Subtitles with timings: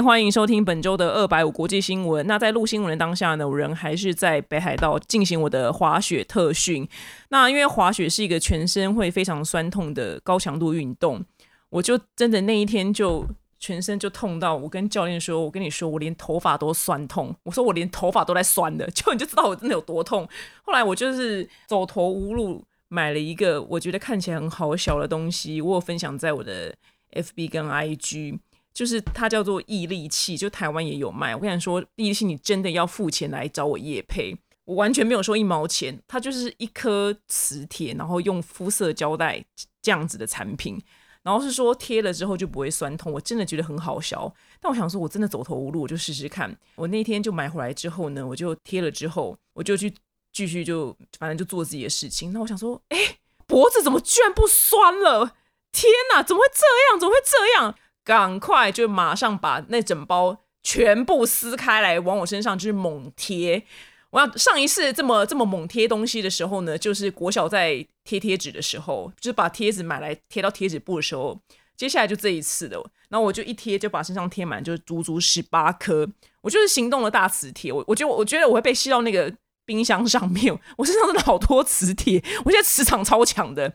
[0.00, 2.26] 欢迎收听本周的二百五国际新闻。
[2.26, 6.88] 那在录新闻的当下呢，我人还是在北海道进行我的滑雪特训。
[7.30, 11.24] 那因为滑雪是一个全身会非常酸痛的高强度运动，
[11.70, 13.26] 我就真的那一天就
[13.58, 18.86] 全身就痛到，我跟教练说：“我跟你说，我连头发都酸痛。”我说：“我连头发都在酸的。
[18.94, 20.26] ”就你就知道我真的有多痛。
[20.62, 26.74] 后来我就是走投无路，买了一个我觉得看起来很好小的东西，我有分享在我的
[27.12, 28.38] FB 跟 IG。
[28.72, 31.34] 就是它叫做毅力器，就台湾也有卖。
[31.34, 36.00] 我跟你说，毅力器你真的要付钱来找我叶配，我完全没有收一毛钱。
[36.08, 39.44] 它就是一颗磁铁，然后用肤色胶带
[39.80, 40.80] 这样子的产品，
[41.22, 43.12] 然后是说贴了之后就不会酸痛。
[43.12, 46.56] 我真的觉得很好笑，但我想说，我真的走投无路，我就试试看。
[46.74, 49.92] 我那天就买回来之后呢，我就贴了之后，我就去
[50.32, 52.32] 继续就反正就做自己的事情。
[52.32, 55.36] 那我想说，哎，脖子怎么居然不酸了？
[55.72, 57.00] 天哪，怎么会这样？
[57.00, 57.74] 怎么会这样？
[58.04, 63.64] 赶快就马上把那整包全部撕开来，往我身上就是猛贴。
[64.10, 71.38] 我要上一次这么这么猛贴东西的时候呢，就是国小在贴贴纸的时候，就是把贴纸买来贴到贴纸布的时候。
[71.74, 72.76] 接下来就这一次的，
[73.08, 76.06] 然后我就一贴就把身上贴满，就足足十八颗。
[76.42, 77.72] 我就是行动的大磁铁。
[77.72, 79.32] 我我觉得我觉得我会被吸到那个
[79.64, 80.56] 冰箱上面。
[80.76, 83.72] 我身上真的好多磁铁，我现在磁场超强的。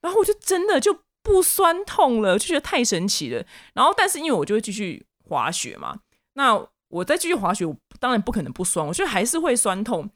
[0.00, 0.98] 然后我就真的就。
[1.28, 3.44] 不酸痛了，就觉得太神奇了。
[3.74, 6.00] 然后，但是因为我就会继续滑雪嘛，
[6.32, 10.08] 那我再继续滑雪，我当然不可能不酸，我觉得还是会酸痛，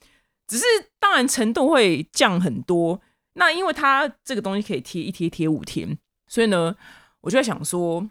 [0.48, 0.64] 只是
[0.98, 2.98] 当然程度会降很多。
[3.34, 6.74] 那因为它这个东西可以贴一贴贴五天，所以呢，
[7.20, 8.02] 我就在想说，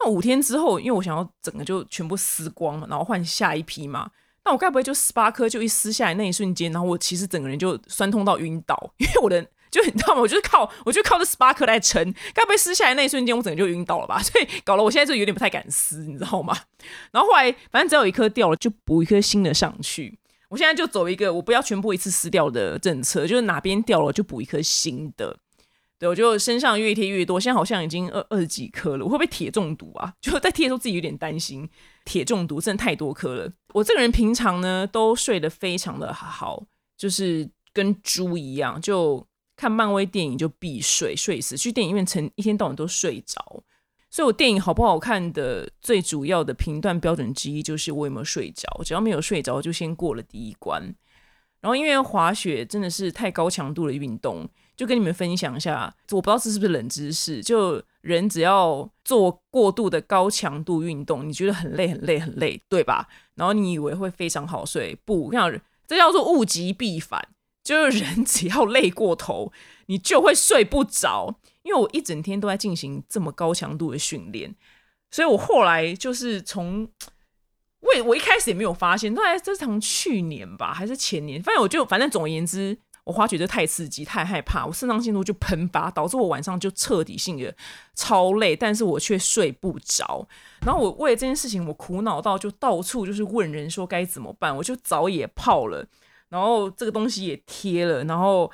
[0.00, 4.10] 那五天之后，因为我想要整个就全部撕光，然后换下一批嘛，
[4.46, 9.46] 那我该不会就十八颗就一撕下来那一瞬间，然后我其实整个人就酸痛到晕倒，因为我的。
[9.70, 10.20] 就你知道吗？
[10.20, 12.14] 我就是靠，我就靠这十八颗来撑。
[12.34, 14.20] 该不会撕下来那一瞬间，我整个就晕倒了吧？
[14.22, 16.56] 所以搞得我现在就有点不太敢撕，你知道吗？
[17.12, 20.18] 然后后来，反正只要有一颗掉了，就补一颗新的上去。
[20.48, 25.36] 我现在就走一个我不要全部一次撕掉的政策，就是哪边掉了就补一颗新的。
[25.98, 29.04] 对我就身上越贴越多，现在好像已经二二十几颗了。
[29.04, 30.10] 我会不会铁中毒啊？
[30.22, 31.68] 就在贴的时候自己有点担心，
[32.06, 33.52] 铁中毒真的太多颗了。
[33.74, 36.64] 我这个人平常呢都睡得非常的好，
[36.96, 39.27] 就是跟猪一样，就。
[39.58, 41.56] 看漫威电影就必睡，睡死。
[41.56, 43.60] 去电影院成一天到晚都睡着，
[44.08, 48.66] 所以我电影好不好看的最主要的评断标准之一就是我有没有睡着。
[48.84, 50.94] 只要没有睡着，就先过了第一关。
[51.60, 57.42] 然后因为滑雪真的是太高强度的运动，就跟你们分享一下，我不知道这是不是冷知识。
[57.42, 63.08] 就人只要做过度的高强度运动，你觉得很累很累很累，对吧？
[63.34, 65.32] 然后你以为会非常好睡，不，
[65.88, 67.28] 这叫做物极必反。
[67.76, 69.52] 就是人只要累过头，
[69.86, 71.38] 你就会睡不着。
[71.62, 74.54] 因为我一整天都在进行这么高强度的训练，
[75.10, 76.88] 所以我后来就是从
[77.80, 87.54] 我我一开始也没有发现，大概这是从去年吧，还是前年，反正我就反正总而言之，我发觉这太刺激，太害怕，我肾上腺素就喷发，导致我晚上就彻底性的
[87.94, 90.26] 超累，但是我却睡不着。
[90.64, 95.86] 然后我为了这件事情，我苦恼到就到处就是问人说该怎么办，我就澡也泡了。
[96.28, 98.50] 然后这个东西也贴了，然后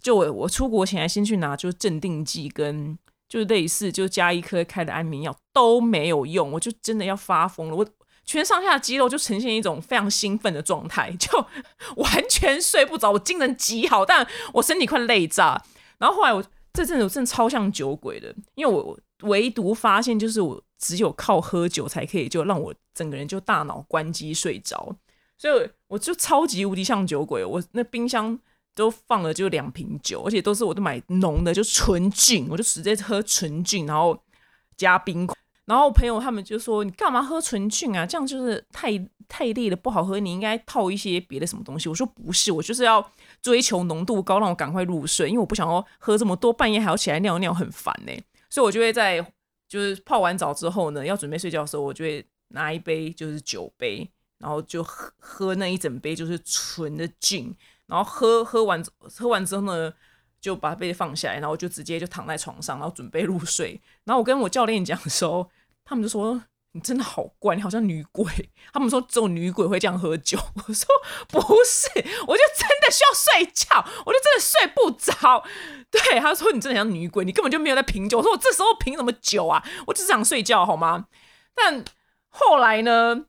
[0.00, 2.98] 就我我出国前还先去拿，就镇定剂跟
[3.28, 7.86] 就是类似就加一颗开的安眠药都没有用，我就真的要发疯了，我
[8.24, 11.46] 全上下肌肉就呈现一种非常兴奋的状态， 就
[11.96, 15.62] 完全睡不着，我精神极好，但我身体快累炸。
[15.98, 16.42] 然后后来我
[16.72, 24.96] 这阵子真的超像酒鬼的，因为我唯独发现就是我只有靠喝酒才可以就让我整个人就大脑关机睡着。
[25.36, 28.38] 所以我就超级无敌像酒鬼，我那冰箱
[28.76, 34.16] 都放了就两瓶酒，而且都是我都买浓的，就纯净，我就直接喝纯净，然后
[34.76, 35.36] 加冰块。
[35.64, 38.06] 然后朋友他们就说：“你干嘛喝纯净啊？
[38.06, 38.90] 这样就是太
[39.28, 40.20] 太烈了，不好喝。
[40.20, 43.04] 你应该套一些别的什么东西。”我说：“不是，我就是要
[43.42, 48.12] 追求浓度高，让我赶快入睡，因为我不想要喝这么多，半夜还要起来尿尿，很烦呢。
[48.48, 49.24] 所以我就会在
[49.68, 54.08] 就是泡完澡之后呢，要准备睡觉的时候，我就会拿一杯就是酒杯。”
[54.40, 57.54] 然后就喝喝那一整杯就是纯的菌，
[57.86, 59.92] 然后喝喝完喝完之后呢，
[60.40, 63.78] 就把杯子放下来，然后就直接就躺在床上，然后准备入睡。
[64.04, 65.50] 然后我跟我教练讲的时候，
[65.84, 66.42] 他们就说
[66.72, 68.24] 你真的好怪，你好像女鬼。
[68.72, 70.38] 他们说只有女鬼会这样喝酒。
[70.54, 70.86] 我说
[71.28, 71.90] 不是，
[72.26, 75.44] 我就真的需要睡觉，我就真的睡不着。
[75.90, 78.16] 对，他说你真的像女鬼，你根本就没有在品酒。
[78.18, 79.62] 我说我这时候品什么酒啊？
[79.88, 81.06] 我只是想睡觉好吗？
[81.54, 81.84] 但
[82.28, 83.26] 后来呢？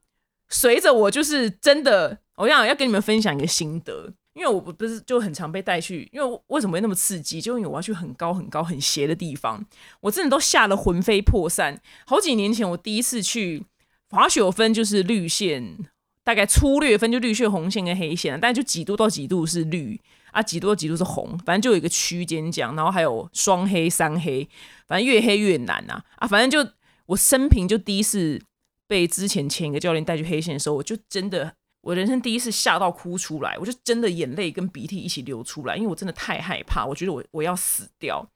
[0.51, 7.42] 随着我就是真的，我想要跟你们分享一个心得，因为我不不是就很常被带去，因为为什么会那么刺激？
[7.42, 9.65] 就因为我要去很高很高很斜的地方，
[10.01, 11.81] 我真的都吓得魂飞魄散。
[12.06, 13.65] 好几年前我第一次去
[14.09, 15.77] 滑雪有分就是绿线，
[16.24, 20.00] 大概粗略分就绿线、红线跟黑线，但就几度到几度是绿
[20.31, 24.48] 啊，几度几度是红，反正就有一个区间这样，然后还有双黑、三黑，
[24.88, 26.71] 反正越黑越难啊啊，反正就
[27.07, 28.42] 我生平就第一次
[28.91, 38.27] 被之前前一个教练带去黑线的时候，我就真的我人生第一次吓到哭出来，我就真的眼泪跟鼻涕一起流出来，因为我真的太害怕，我觉得我我要死掉，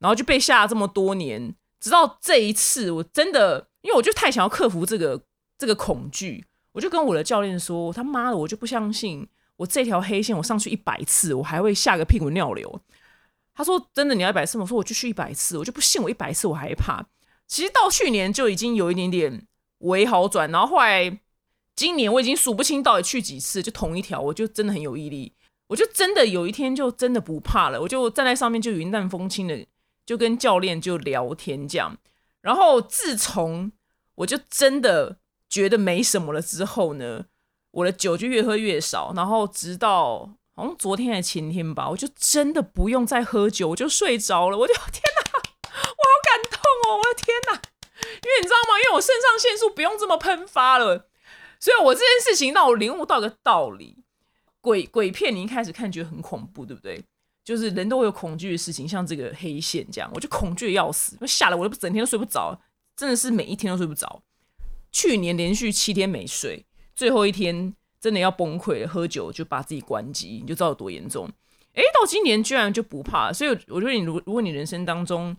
[0.00, 3.68] 然后就被吓了这么多年，直到这一次我真的。
[3.82, 5.20] 因为我就太想要克服这个
[5.58, 9.26] 这个恐惧，我就跟我的教练说：“他妈的，我就不相信
[9.56, 12.80] 我这条黑线我上去一百次，我还会吓个屁股尿流。”
[13.52, 17.04] 他说：“真的，你要一百次吗？”我说：“我就去一百次，我就不信我一百次我还怕。”
[17.48, 19.44] 其实到去年就已经有一点点
[19.82, 21.20] 微好转，然后后来
[21.76, 25.32] 今年我已经数不清到底去几次，就同一条，我就真的很有毅力，
[25.68, 29.66] 我就真的有一天就真的不怕了，我就站在上面就云淡风轻的
[30.04, 31.96] 就跟教练就聊天这样。
[32.40, 33.72] 然后自从
[34.16, 35.18] 我就真的
[35.48, 37.26] 觉得没什么了之后呢，
[37.70, 39.12] 我的酒就越喝越少。
[39.14, 44.58] 然后直到好像昨天还是前天吧，我就真的不用再喝酒，我就睡着了。
[44.58, 46.98] 我就天哪，我好感动哦！
[46.98, 47.62] 我的天哪，
[48.02, 48.78] 因为你知道吗？
[48.78, 51.08] 因为我肾上腺素不用这么喷发了，
[51.58, 53.96] 所以我这件事情让我领悟到一个道理：
[54.60, 57.02] 鬼鬼片你一开始看觉得很恐怖，对不对？
[57.44, 62.56] 就是人都会有恐惧的事情，像这个黑线这样，我就恐惧的要死，吓得我都整天都睡不着，
[62.96, 64.22] 真的是每一天都睡不着。
[64.92, 66.64] 去年连续七天没睡，
[66.94, 71.28] 最后一天真的要崩溃了，喝酒就把自己关机，你就知道有多严重。
[71.74, 75.36] 诶，到今年居然就不怕，所以我觉得你如如果你人生当中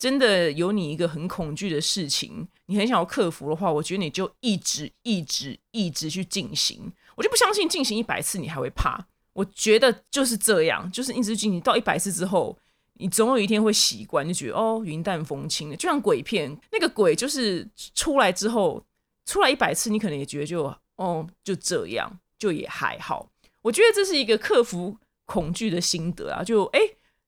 [0.00, 6.90] 真的有你一个很恐惧的事情，你很想要克服的话，我觉得你就一直一直一直去进行。
[7.14, 9.06] 我就不相信进行一百次你还会怕。
[9.34, 12.58] 我觉得就是这样，就是一直进行到一百次之后，
[12.94, 18.82] 你总有一天会习惯，就觉得哦，云淡风轻的，就像鬼片，那个鬼就是出来之后，
[19.26, 23.30] 出来一百次，你可能也觉得就哦，就这样，就也还好。
[23.60, 24.96] 我觉得这是一个克服
[25.26, 26.80] 恐惧的心得啊，就哎，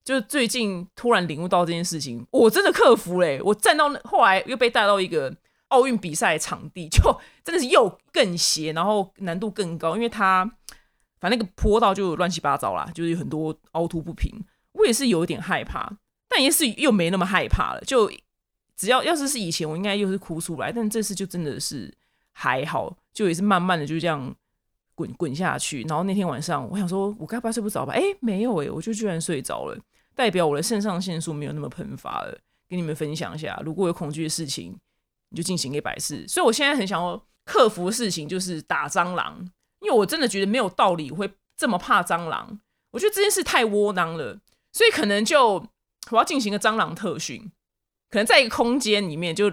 [0.04, 5.34] 就最近突然领悟到这件事情，我真的克服嘞，我站到后来又被带到一个
[5.68, 7.00] 奥运比赛场地，就
[7.44, 10.50] 真的是又更斜，然后难度更高，因为它。
[11.20, 14.28] 反正那个坡道就乱七八糟啦，就是有很多凹凸不平。
[14.72, 15.88] 我也是有点害怕，
[16.28, 17.80] 但也是又没那么害怕了。
[17.82, 18.10] 就
[18.76, 21.96] 只要要是是以前，我应该又是哭出来，但这次就真的是
[22.32, 24.34] 还好，就也是慢慢的就这样
[24.96, 25.82] 滚滚下去。
[25.82, 27.92] 然后那天晚上，我想说，我该不会睡不着吧？
[27.92, 29.78] 哎，没有哎，我就居然睡着了，
[30.14, 32.38] 代表我的肾上腺素没有那么喷发了。
[32.68, 34.78] 跟你们分享一下，如果有恐惧的事情，
[35.28, 36.26] 你就进行一百次。
[36.26, 39.50] 所以我现在很想要克服的事情就是打蟑螂。
[39.80, 42.60] 因为我真的觉得没有道理会这么怕蟑螂，
[42.92, 44.38] 我觉得这件事太窝囊了，
[44.72, 45.54] 所以可能就
[46.10, 47.50] 我要进行个蟑螂特训，
[48.08, 49.52] 可能在一个空间里面，就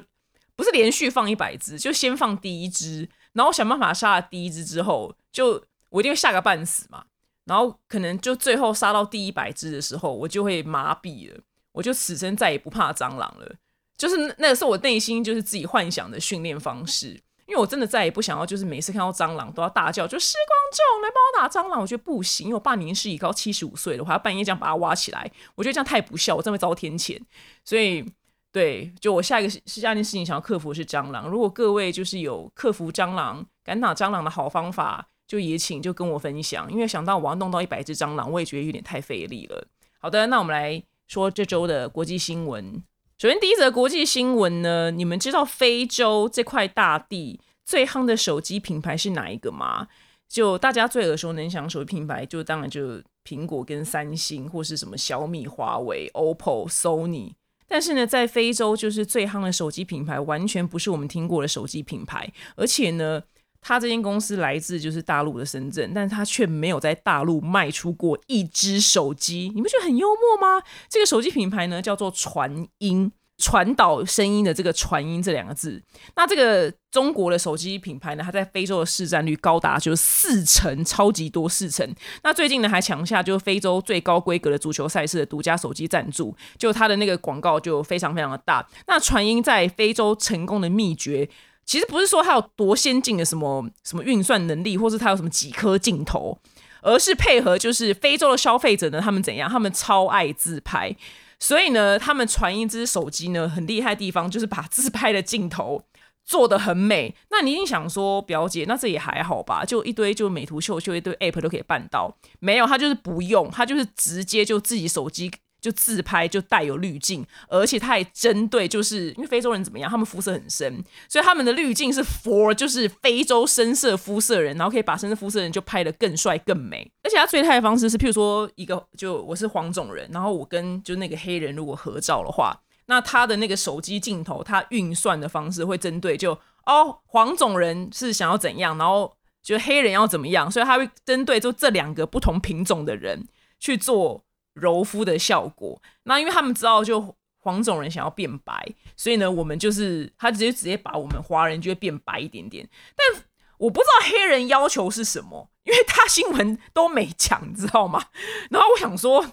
[0.55, 7.05] 不是连续放一百只，就先放第一只，然后想办法杀了第一只之后，就我一定会吓个半死嘛，
[7.49, 11.41] 然后可能就最后杀到第一百只的时候，我就会麻痹了，
[11.71, 13.55] 我就此生再也不怕蟑螂了，
[13.97, 17.19] 就是那个是我内心就是自己幻想的训练方式。
[17.47, 21.81] 因为我真的再也不想要，就是每次看到蟑螂都要大叫，就时光众来帮我打蟑螂。
[21.81, 27.19] 我觉得不行，因为我爸年事已高，七十五岁了，我还要半夜这样把它挖起来，我觉得这样太不孝，我真会遭天谴。
[27.65, 28.05] 所以，
[28.51, 31.27] 对，就我下一个下一件事情想要克服的是蟑螂。
[31.27, 36.69] 如果各位就是有克服蟑螂、赶打蟑螂的好方法，就也请就跟我分享。
[36.71, 39.67] 因为想到我要弄到一百只蟑螂，我也觉得有点太费力了。
[39.99, 42.83] 好的，那我们来说这周的国际新闻。
[43.19, 49.87] 首先，第一则国际新闻呢，你们知道非洲这块大地最夯的手机品牌是哪一个吗？
[50.27, 57.33] 就大家最耳熟能详手机品牌，就当然就苹果跟三星，或是什么小米、华为、OPPO、Sony。
[57.67, 62.31] 但是呢，在非洲就是最夯的手机品牌，完全不是我们听过的手机品牌。
[62.55, 63.21] 而且呢，
[63.61, 69.51] 他这间公司来自就是大陆的深圳，但是它却没有在大陆卖出过一只手机。
[69.53, 70.63] 你不觉得很幽默吗？
[70.89, 73.11] 这个手机品牌呢，叫做传音。
[73.41, 75.81] 传导声音的这个“传音”这两个字，
[76.17, 81.89] 那这个中国的手机品牌呢，它在非洲的市占率高达就是四成，超级多四成。
[82.21, 88.67] 那最近呢，还抢下就是非洲最高规格的足球赛事的独家手机赞助，就它的那个广告就非常非常的大。
[88.87, 91.29] 那传音在非洲成功的秘诀，
[91.69, 96.35] 其实不是说它有多先进的什么什么运算能力，或是它有什么几颗镜头，
[96.81, 99.47] 而是配合就是非洲的消费者呢，他们怎样？
[99.47, 100.95] 他们超爱自拍。
[101.39, 105.83] 所以呢，他们传一只手机呢，很厉害的地方就是把自拍的镜头
[106.25, 107.13] 做的很美。
[107.29, 109.63] 那你一定想说，表姐，那这也还好吧？
[109.63, 112.17] 就一堆就美图秀秀，一堆 app 都可以办到。
[112.39, 115.31] 没有，他就是不用，他就是直接就自己手机
[115.61, 126.89] 就自拍就带有滤镜，而且他还针对，就是因为非洲人怎么样，他们肤色很深，所以他们的滤镜是 for 就是非洲深色肤色人，然后可以把深色肤色人就拍得更帅更美。
[127.03, 136.31] 而且他最态的方式是，譬如说一个就我是黄种人，然后我跟就那个黑人如果合照的话，那他的那个手机镜头，他运算的方式会针对就
[136.65, 139.13] 哦黄种人是想要怎样，然后
[139.43, 143.27] 就黑人要怎么样，所以他会针对就这两个不同品种的人
[143.59, 144.23] 去做。
[144.61, 152.67] 柔肤的效果，那因为他们知道，就黄种人想要变白，所以呢，我们就是他直接直接把我们华人就会变白一点点。
[152.95, 153.23] 但
[153.57, 158.05] 我不知道黑人要求是什么，因为他新闻都没讲，你知道吗？
[158.49, 159.25] 然后我想说。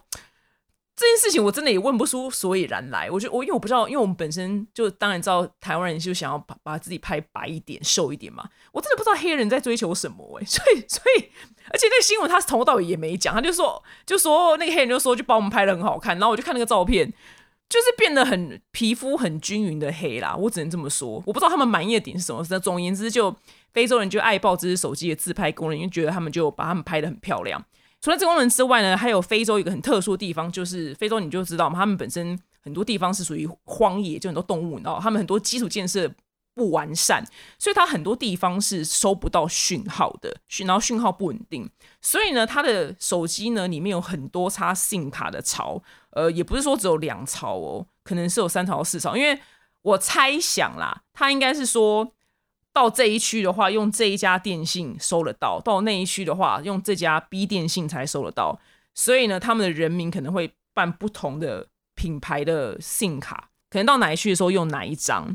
[0.96, 3.10] 这件事情我真的也问不出所以然来。
[3.10, 8.48] 我觉得我因为我不知道，因为我们本身就当然知道台湾人就想要把把自己拍白一点、瘦一点嘛。
[8.72, 11.30] 我真的不知道黑人在追求什么 哎，所以所以
[11.70, 17.12] 而且那个新闻他从头到尾也没讲，他就说就说那个黑人就说就把我们拍的很好看，然后我就看那个照片，
[17.68, 20.34] 就是变得很皮肤很均匀的黑啦。
[20.34, 22.42] 我只能这么说，我不知道他们满意的点是什么。
[22.48, 23.36] 那总而言之，就
[23.74, 27.62] 非洲人就爱抱这只手机的自拍功能，因为觉得他们就把他们拍的很漂亮。
[28.06, 36.08] 除了这功能之外呢，还有非洲一个很特殊的地方，就是非洲你就知道嘛，他们本身很多地方是属于荒野，就很多动物，你知道，他们很多基础建设
[36.54, 37.26] 不完善，
[37.58, 41.68] 所以它很多地方是收不到讯号的，讯然后讯号不稳定，
[42.00, 49.36] 所以呢，它的手机呢里面有很多插 SIM 卡的槽，呃，也不是说只有两槽哦，可能是有三槽四槽，因为
[49.82, 52.12] 我猜想啦，它应该是说。
[52.76, 58.60] 到这一区的话，用这一家电信收得到；到那一区的话，用这家 B 电信才收得到。
[58.94, 65.34] 所以呢，他们的人民可能会办不同的品牌的信卡，可能到哪一区的时候用哪一张，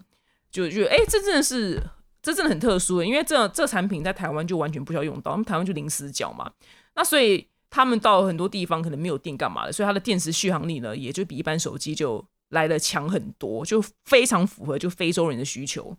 [0.52, 1.82] 就就哎，这真的是
[2.22, 6.52] 这真的很特殊，因为这这产品在台湾就完全不需要用到，因为台湾就零死角嘛。
[6.94, 15.98] 那所以他们到很多地方可能没有电干嘛的，所以它的电池续航力呢，也就比一般手机就来的强很多，就非常符合就非洲人的需求。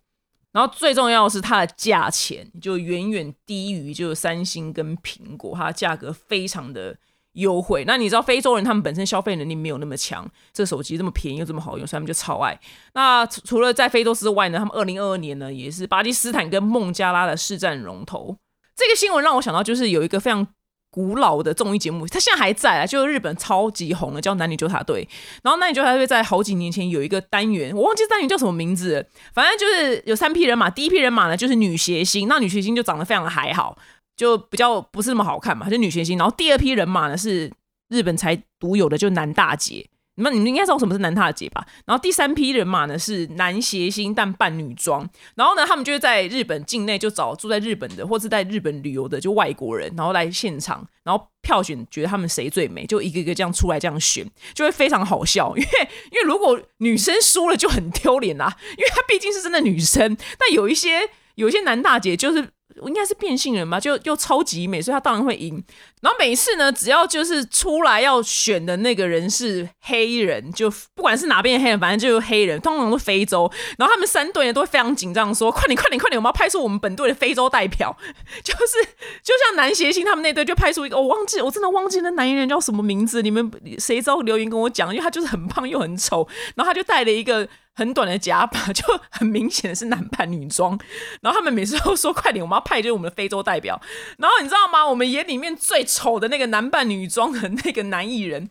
[0.53, 6.97] 然后最重要的是它的价钱就远远低于就三星跟苹果，它的价格非常的
[7.33, 7.85] 优惠。
[7.87, 12.61] 那你知道非洲人他们本身消费能力没有那么强，这手机这么便宜又这么好用，所以他们就超爱。
[12.95, 18.37] 那除了在非洲之外呢，他们二零二二年呢也是巴基斯坦跟孟加拉的市占龙头。
[18.77, 20.47] 这个新闻让我想到就是有一个非常。
[20.93, 25.09] 古老的综艺节目，它现在还在啊，就是日本超级红的，叫《男女纠察队》。
[25.43, 30.69] 然后《男女纠察队》在好几年前有一个单元，我忘记单元叫什么名字，反正就是有三批人马。
[30.69, 33.79] 第一批人马呢，就是女谐星，那女谐星就长得非常的还好，
[34.15, 36.19] 就比较不是那么好看嘛，就女谐星。
[36.19, 37.51] 然后第二批人马呢，是
[37.89, 39.87] 日本才独有的，就男大姐。
[40.17, 41.67] 你们你们应该知道什么是男大姐吧？
[41.87, 55.57] 然后第三批人马呢是男谐星但扮女装，然后呢他们就会在日本境内就找住在日本的或是在日本旅游的就外国人，然后来现场，然后票选觉得他们谁最美，就一个一个这样出来这样选，就会非常好笑。
[55.57, 55.69] 因为
[56.11, 60.17] 因为如果女生输了就很丢脸啦，因为她毕竟是真的女生。
[60.39, 62.51] 但有一些有一些男大姐就是。
[62.87, 65.63] 应该是变性人吧，就又超级美，所以他当然会赢。
[66.01, 73.51] 然后每次呢，只要就是出来要选的那个人是黑人，就不管是哪边的黑人，反正就是黑人，通常都非洲。
[73.79, 77.97] 然后他们三队呢都会非常紧张，说：“快点，快点，快点，我们要派出我们本队的非洲代表。
[78.43, 78.85] ”就是
[79.23, 83.23] 就像男谐星他们那队就派出一个，我忘记，我真的忘记那男艺人叫什么名字。
[83.23, 86.27] 你们谁知道留言跟我讲，因为他就是很胖又很丑，
[86.57, 87.49] 然后他就带了一个。
[87.75, 90.79] 很短的假发， 就很明显的是男扮女装。
[91.21, 93.81] 然后他们每次都说：“快点，我们要派就是我们的非洲代表。”
[94.19, 94.87] 然后你知道吗？
[94.87, 98.51] 我们眼里面最丑的那个男扮女装的那个男艺人，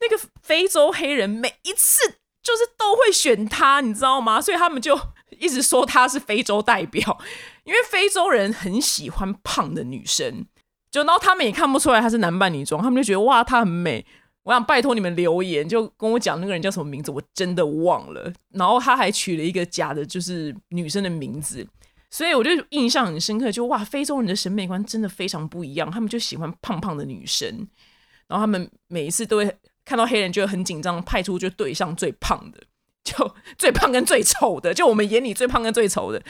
[0.00, 2.00] 那个非洲黑人，每一次
[2.42, 4.40] 就是都会选他，你知道吗？
[4.40, 4.98] 所以他们就
[5.38, 7.18] 一直说他是非洲代表，
[7.64, 10.46] 因为非洲人很喜欢胖的女生。
[10.90, 14.04] 就然后他们也看不出来他是男扮女装，他们就觉得哇，她很美。
[14.44, 18.32] 我想拜托你们留言，就跟我讲那个人叫什么名字，我真的忘了。
[18.50, 21.64] 然后他还取了一个假的，就是女生的名字，
[22.10, 23.52] 所以我就印象很深刻。
[23.52, 27.48] 就哇，非洲人的审美观真的非常不一样，他们就喜欢胖胖的女生。
[28.26, 32.60] 然后他们每一次都会看到黑人就很紧张，派出就对象最胖的，
[33.04, 36.20] 就 最胖跟最丑的，就我们眼里最胖跟最丑的，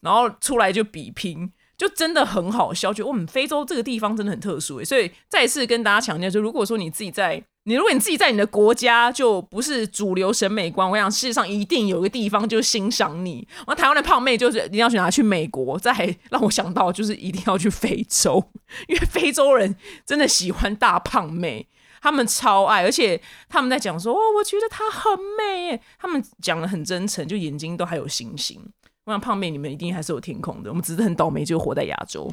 [0.00, 1.52] 然后出来就比拼。
[1.76, 13.46] 就真的很好笑，觉得我们非洲这个地方真的很特殊所以再次跟大家强调，就如果说你自己在你，如果你自己在你的国家就不是主流审美观，我想世界上一定有一个地方就是欣赏你。
[13.64, 15.92] 我台湾的胖妹就是一定要去拿去美国，再
[16.30, 18.44] 让我想到就是一定要去非洲，
[18.88, 21.68] 因为非洲人真的喜欢大胖妹，
[22.02, 28.60] 他们超爱，而且他们在讲说哦，我觉得她很美，他们讲的很真诚，就眼睛都还有星星。
[29.04, 30.70] 我想胖妹，你们一定还是有天空的。
[30.70, 32.30] 我们只是很倒霉，就活在亚洲。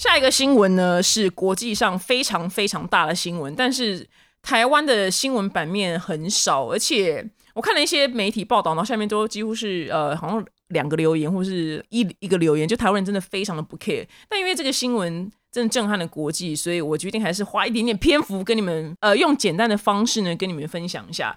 [0.00, 4.06] 下一个新闻呢是国际上非常非常大的新闻，但是
[4.40, 14.06] 台湾的新闻版面很少，而且我看了一些媒体报道，然后下面都几乎是呃，好像两个留言或是一一个留言，就台湾人真的非常的不 care。
[14.26, 21.36] 但因为这个新闻真的震撼了国际，所以我决定还是花一点点篇幅跟你们呃，用简单的方式呢跟你们分享一下。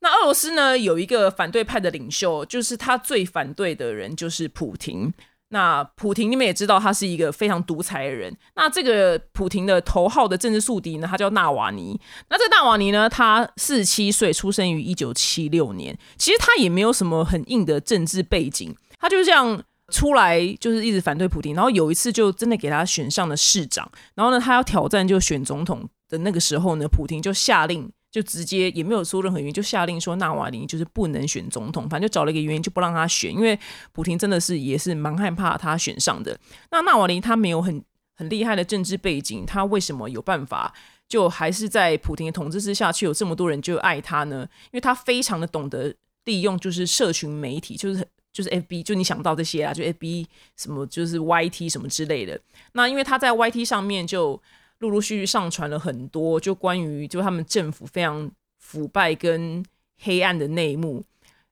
[0.00, 5.14] 那俄罗斯呢有一个反对派的领袖，就是他最反对的人就是普廷。
[5.52, 8.32] 那普廷你们也知道，他是一个非常独裁的人。
[8.54, 12.00] 那这个普廷的头号的政治宿敌呢，他叫纳瓦尼。
[12.28, 15.98] 那这纳瓦尼呢，他四十七岁，出生于一九七六年。
[16.16, 19.60] 其实他也没有什么很硬的政治背景，他就是这样
[19.92, 21.54] 出来，就是一直反对普廷。
[21.54, 23.90] 然后有一次就真的给他选上了市长。
[24.14, 27.90] 然后呢，他要挑战就选总统的那个时候呢，普廷就下令。
[28.10, 33.56] 就直接也没有说任何原因，就下令说纳瓦林就是不能选总统，反正就找了一个原因就不让他选，因为
[33.92, 36.36] 普廷真的是也是蛮害怕他选上的。
[36.72, 37.80] 那纳瓦林他没有很
[38.16, 40.74] 很厉害的政治背景，他为什么有办法
[41.08, 44.48] 就还是在普廷的统治之下，却有这么多人就爱他呢？
[44.64, 50.26] 因为他非常的懂得利用就是社群媒体，就是就是 F B，就你想到这些啊，就 F B
[50.56, 52.40] 什么就是 Y T 什么之类的。
[52.72, 54.42] 那因为他在 Y T 上面就。
[54.80, 59.64] 陆陆续续上传了很多，就关于就他们政府非常腐败跟
[60.02, 61.04] 黑暗的内幕，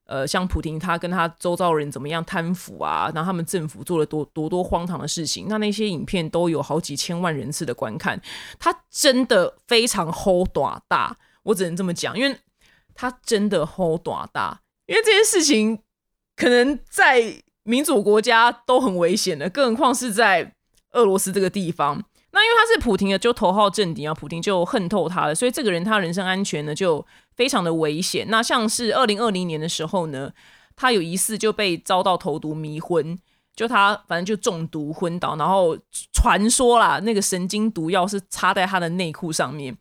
[0.05, 8.19] 呃，像普廷他跟他周遭人怎么样贪腐啊，然后他们政府做了多多多荒唐的事情，那那些影片都有好几千万人次的观看，
[8.57, 10.49] 他真的非常 hold
[10.87, 12.35] 大，我只能这么讲，因为
[12.95, 14.01] 他真的 hold
[14.33, 15.77] 大，因为这件事情
[16.35, 20.55] 可能在民主国家都很危险的，更何况是在
[20.93, 22.03] 俄罗斯这个地方。
[22.31, 27.05] 那因为他是普廷的就头号政敌啊，普廷就恨透他了，所以这个人他人身安全呢就
[27.35, 28.27] 非常的危险。
[28.29, 30.31] 那像是二零二零年的时候呢，
[30.75, 33.17] 他有疑似就被遭到投毒迷昏，
[33.55, 35.77] 就他反正就中毒昏倒，然后
[36.13, 39.75] 传说啦，那个神经毒药是插在他的内裤上面，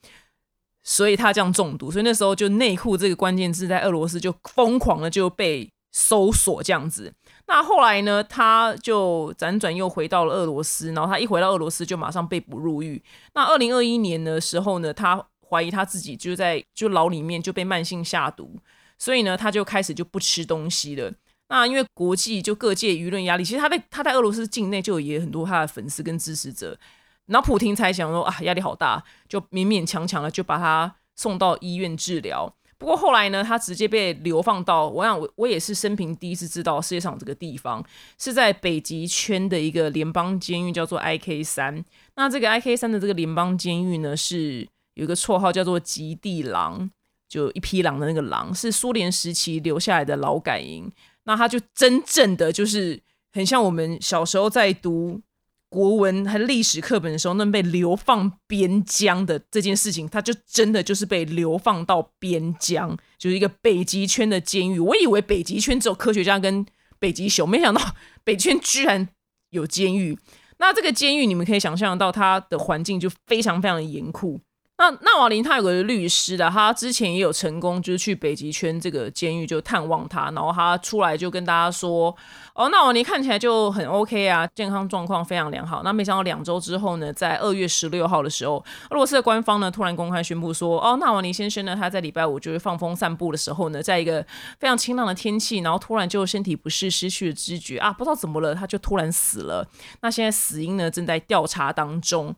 [0.82, 1.90] 所以他这样中毒。
[1.90, 7.12] 所以那时候就内裤这个关键字在俄罗斯就疯狂的就被搜索这样子。
[7.48, 8.22] 那后来呢？
[8.22, 13.02] 他就辗转又回到了俄罗斯，然后他一回到俄罗斯就马上被捕入狱。
[13.34, 18.60] 那二零二一年的时候呢，他怀疑他自己就在就牢里面就被慢性下毒，
[18.96, 21.12] 所以呢，他就开始就不吃东西了。
[21.48, 26.78] 那因为国际就各界舆论压力，其实他在他在俄罗斯境内就也很多他的粉丝跟支持者。
[27.26, 32.54] 然后普廷才想说啊，压力好大，就勉勉强强的就把他送到医院治疗。
[32.78, 37.84] 不过后来呢，他直接被流放到我想我我也是生平第一次知道世界上这个地方
[38.18, 41.84] 是在北极圈的一个联邦监狱，叫做 I K 三。
[42.14, 46.88] 那这个 I K 三的这个联邦监狱呢，是有一个绰号叫做“极地狼”，
[47.28, 50.90] 就一匹狼的那个狼，是苏联时期留下来的劳改营。
[51.24, 55.20] 那他就真正的就是很像我们小时候在读。
[55.70, 64.78] 国文和历史课本的时候，那被流放边疆的这件事情，他就真的就是被流放到边疆，就是一个北极圈的监狱。
[64.78, 66.64] 我以为北极圈只有科学家跟
[66.98, 67.80] 北极熊，没想到
[68.24, 69.08] 北圈居然
[69.50, 70.18] 有监狱。
[70.58, 74.40] 那这个监狱，你们可以想象到，它的环境就非常非常的严酷。
[74.80, 82.16] 那纳瓦林他有个律师的，他之前也有成功，就是去北极圈这个监狱就探望他，然后他出来就跟大家说
[82.54, 94.24] ：“哦，纳瓦林看起来就很 OK 啊，健康状况非常良好。”那没想到两周之后呢，在二月十六号的时候，俄罗斯的官方呢突然公开宣布说：“哦，纳瓦林先生呢，他在礼拜五就是放风散步的时候呢，在一个
[94.60, 99.66] 非常清朗的天气，然后突然就身体不适，失去了知觉啊，不知道怎么了，他就突然死了。
[100.02, 102.32] 那现在死因呢正在调查当中。”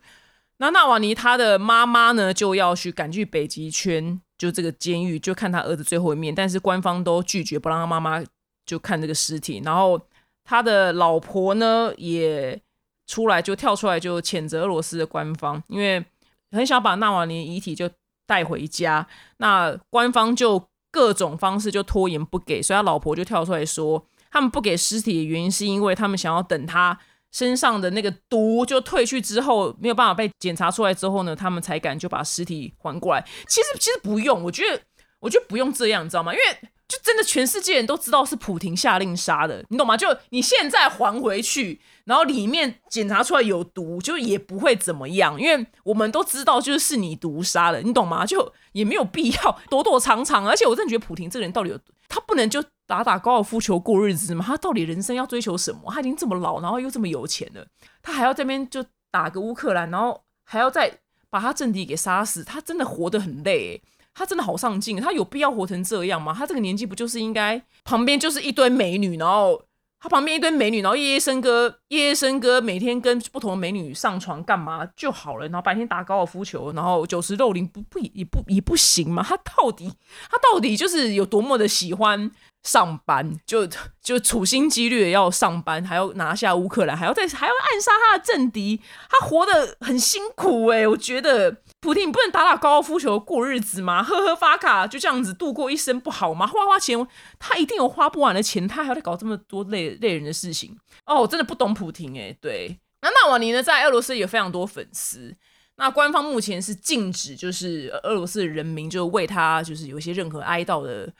[0.60, 6.34] 那纳瓦尼他的妈妈呢，就要去赶去北极圈，就这个监狱，就看他儿子最后一面。
[6.34, 8.22] 但是官方都拒绝不让他妈妈
[8.66, 9.62] 就看这个尸体。
[9.64, 9.98] 然后
[10.44, 12.60] 他的老婆呢，也
[13.06, 16.04] 出来就跳出来就谴责俄罗斯的官方，因为
[16.50, 17.88] 很想把纳瓦尼遗体就
[18.26, 19.06] 带回家。
[19.38, 27.00] 那官方就各种方式就拖延不给，所以他老婆就跳出来说，他们不给尸体的原因是因为他们想要等他。
[27.32, 33.24] 身上的那个毒就退去之后，没有办法被检查出来之后呢，他们才敢就把尸体还过来。
[33.48, 34.80] 其实其实不用，我觉得
[35.20, 36.32] 我觉得不用这样，你知道吗？
[36.32, 36.44] 因为
[36.88, 39.96] 就真的全世界人都知道是普廷下令杀的，你懂吗？
[39.96, 48.26] 就你现在还回去，然后里面检查出来有毒，就也不会怎么样，因为我们都知道就是是你毒杀的，你懂吗？
[48.26, 50.48] 就也没有必要躲躲藏藏。
[50.48, 52.64] 而且我真的觉得普廷这个人到底有，他不能就。
[52.90, 54.44] 打打高尔夫球过日子吗？
[54.44, 55.82] 他到底人生要追求什么？
[55.92, 57.64] 他已经这么老，然后又这么有钱了，
[58.02, 60.98] 他还要这边就打个乌克兰，然后还要再
[61.30, 63.80] 把他政敌给杀死，他真的活得很累。
[64.12, 66.34] 他真的好上进，他有必要活成这样吗？
[66.36, 69.62] 他这个年纪不就是应该旁边就是一堆美女，然后
[70.00, 79.22] 他旁边一堆美女，然后夜夜笙歌，夜夜笙歌，每天跟不同的美女上床干嘛就好了，然后白天打高尔夫球，然后酒池肉林，不不也不也不行吗？
[79.22, 79.88] 他到底
[80.28, 82.30] 他到底就是有多么的喜欢
[82.62, 83.68] 上班，就
[84.02, 91.62] 就处心积虑的要上班，还要拿下乌克兰，还要再还要暗杀他的政敌，他活得很辛苦哎，我觉得。
[91.82, 94.02] 普丁，你不能打打高尔夫球过日子吗？
[94.02, 96.46] 喝喝发卡就这样子度过一生不好吗？
[96.46, 101.22] 花花钱，他一定有花不完的钱，他还要搞这么多累累人的事情哦！
[101.22, 102.36] 我真的不懂普廷哎。
[102.38, 105.34] 对，那纳瓦尼呢，在俄罗斯有非常多粉丝。
[105.76, 111.10] 那官方目前是禁止，就是俄罗斯的人民就为他就是有一些任何哀悼的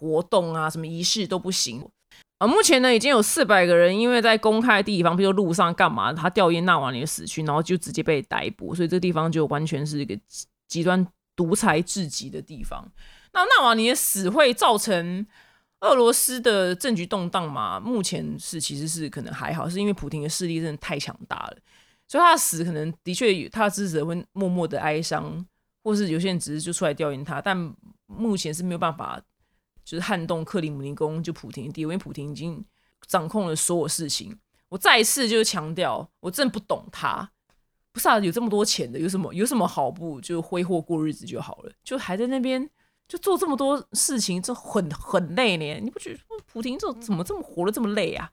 [0.00, 1.86] 活动啊，什么仪式都不行。
[2.38, 10.18] 啊，目前呢已经有四百个人因为在公开的地方，比如路上干嘛，他吊唁纳瓦尼的死去，然后就直接被逮捕，所以这地方就完全是一个
[10.66, 12.82] 极端独裁至极的地方。
[13.34, 15.26] 那纳瓦尼的死会造成
[15.80, 17.78] 俄罗斯的政局动荡吗？
[17.78, 21.56] 目前是其实是可能还好，是因为普京的势力真的太强大了，
[22.08, 25.46] 所以他的死可能的确他的支持者会默默的哀伤，
[25.84, 27.54] 或是有些人只是就出来吊唁他，但
[28.06, 29.20] 目前是没有办法。
[29.90, 32.64] 就是撼动克里姆林宫就普廷地位，因为普廷已经
[33.08, 34.38] 掌控了所有事情。
[34.68, 37.28] 我再一次就是强调，我真的不懂他，
[37.90, 41.72] 不是啊，有这么多钱的，有什么有什么好不就挥霍过日子就好了？
[41.82, 42.70] 就还在那边
[43.08, 45.80] 就做这么多事情，这很很累呢。
[45.82, 48.30] 你不觉得普廷这怎么这么活得这么累啊？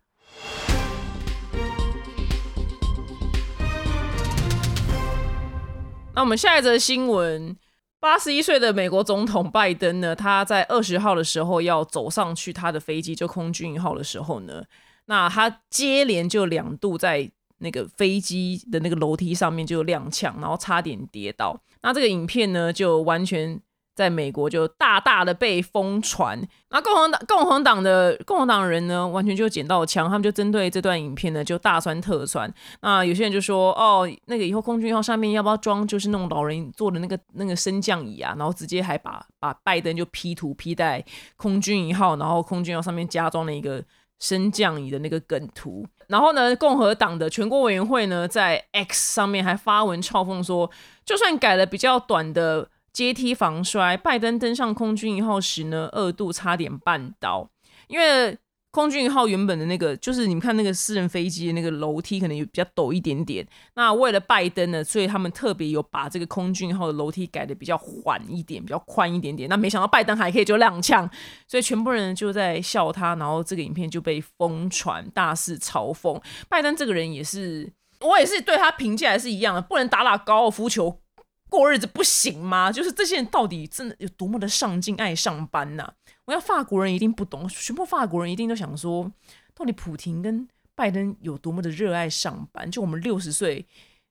[6.14, 7.58] 那我们下一则新闻。
[8.00, 14.64] 八十一岁的美国总统拜登呢，他在二十号的时候要走上去他的飞机，就空军一号的时候呢，
[15.06, 21.60] 那他接连就两度在那个飞机的那个楼梯上面就踉跄，然后差点跌倒。
[21.82, 23.60] 那这个影片呢，就完全。
[23.98, 32.54] 在美国就大大的被疯传，那共和党共和党的共和党人呢，完全就捡到枪，他们就针对这段影片呢就大酸特酸。
[32.82, 38.36] 那有些人就说，哦，那个以后空军号上面要不要装就是那种老人坐的那个那个升降椅啊？
[38.38, 41.04] 然后直接还把把拜登就 P 图 P 在
[41.36, 43.84] 空军一号，然后空军号上面加装了一个
[44.20, 45.84] 升降椅的那个梗图。
[46.08, 50.70] 然后呢，共和党的全国委员会呢在 X 上面还发文嘲讽说，
[51.04, 52.70] 就算改了比较短的。
[52.98, 57.48] 阶梯防摔，拜登登上空军一号时呢，二度差点绊倒。
[57.88, 58.36] 因为
[58.72, 63.48] 空军一号原本的那个，就是你们看那个私人飞机的那个楼梯，可能有比较陡一点点。
[63.76, 69.48] 那为了拜登呢，所以他们特别有把这个空军一号的楼梯改的比较缓一点，比较宽一点点。
[69.48, 71.08] 那没想到拜登还可以就踉跄，
[71.48, 81.02] 所以全部人就在笑他，然后这个影片就被疯传，大肆嘲讽拜登这个人也是，我也是对他评价还是一样的，不能打打高尔夫球。
[81.50, 82.72] 过日子不行吗？
[82.72, 85.90] 就是这些人到底真的有多么的上进、爱上班呐？
[86.26, 89.12] 我要法国人一定不懂，全部法国人一定都想说，
[89.56, 92.70] 到底普廷跟拜登有多么的热爱上班？
[92.70, 93.66] 就我们六十岁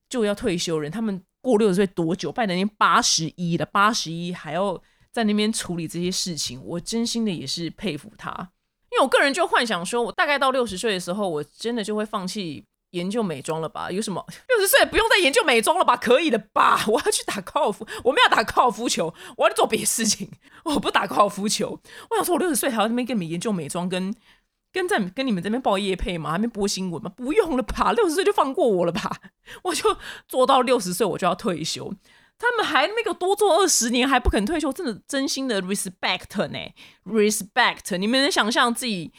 [0.08, 2.32] 就要退休人，他们过六十岁多久？
[2.32, 8.30] 拜登已经八十一了，八十一还要在那边处理这些事情，我真心的也是佩服他。
[8.90, 12.64] 因为我个人就幻想说，我大概到六十岁的时候，我真的就会放弃。
[12.96, 13.90] 研究美妆了吧？
[13.90, 15.96] 有什么六十岁不用再研究美妆了吧？
[15.96, 16.84] 可以的吧？
[16.88, 20.30] 我要去打高尔夫，我们要打高尔夫球，我要做别的事情。
[20.64, 21.80] 我不打高尔夫球。
[22.10, 24.14] 我想说，我六十岁还要那边跟你们研究美妆，跟
[24.72, 26.32] 跟在跟你们这边报业配吗？
[26.32, 27.10] 还没播新闻吗？
[27.16, 27.92] 不用了吧？
[27.92, 29.10] 六十岁就放过我了吧？
[29.64, 29.96] 我就
[30.28, 31.94] 做到六十岁，我就要退休。
[32.38, 36.58] 他们还那个多做二十年，还不肯退休，真的真心的 respect 呢
[37.04, 37.96] ？respect？
[37.96, 39.12] 你们能想象自己？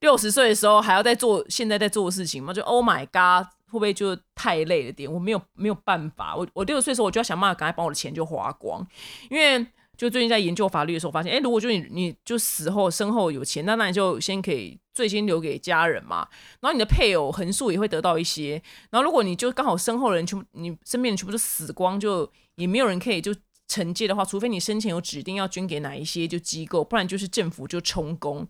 [0.00, 2.52] 六十岁的时候还要在做现在在做的事情吗？
[2.52, 5.12] 就 Oh my God，会不会就太累了点？
[5.12, 8.86] 我没有没有办法，我我六十岁的时候我就要想办法赶快把我的钱就花光，
[9.28, 16.28] 因为就最近在研究法律的时候发现，哎，如果就你你就死后身后有钱，那那你就先可以最先留给家人嘛，
[16.60, 23.34] 然后你的配偶横竖也会得到一些，然后如果你就刚好身后的人全部你身边人全部都死光，就也没有人可以就
[23.66, 28.46] 承接的话，除非你生前有指定要捐给哪一些就机构，不然就是政府就充公。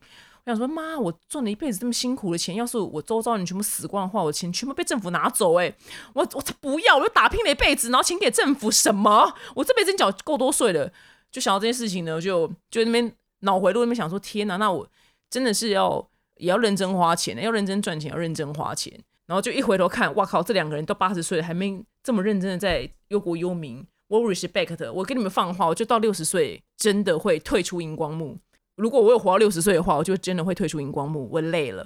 [0.49, 5.71] 想说妈，我赚了一辈子这么辛苦的钱，要是我周遭人全部死光的话，我钱全部被政府拿走，哎，
[6.15, 9.35] 我我才不要，我就打拼了一辈子，然后钱给政府什么？
[9.55, 10.91] 我这辈子缴够多税了，
[11.31, 14.89] 就想到这件事情呢，就就那边脑回路那边想说，天哪，那我
[15.29, 16.09] 真的是要
[16.39, 18.93] 也要认真花钱，要认真赚钱，要认真花钱，
[19.27, 28.39] 然后就一回头看，哇靠，这两个人都八十岁了，还没这么认真的在忧国忧民，我 respect，我跟你们放话，我就到六十岁真的会退出荧光幕。
[28.79, 31.29] 如果我有活到六十岁的话，我就真的会退出荧光幕。
[31.33, 31.85] 我累了。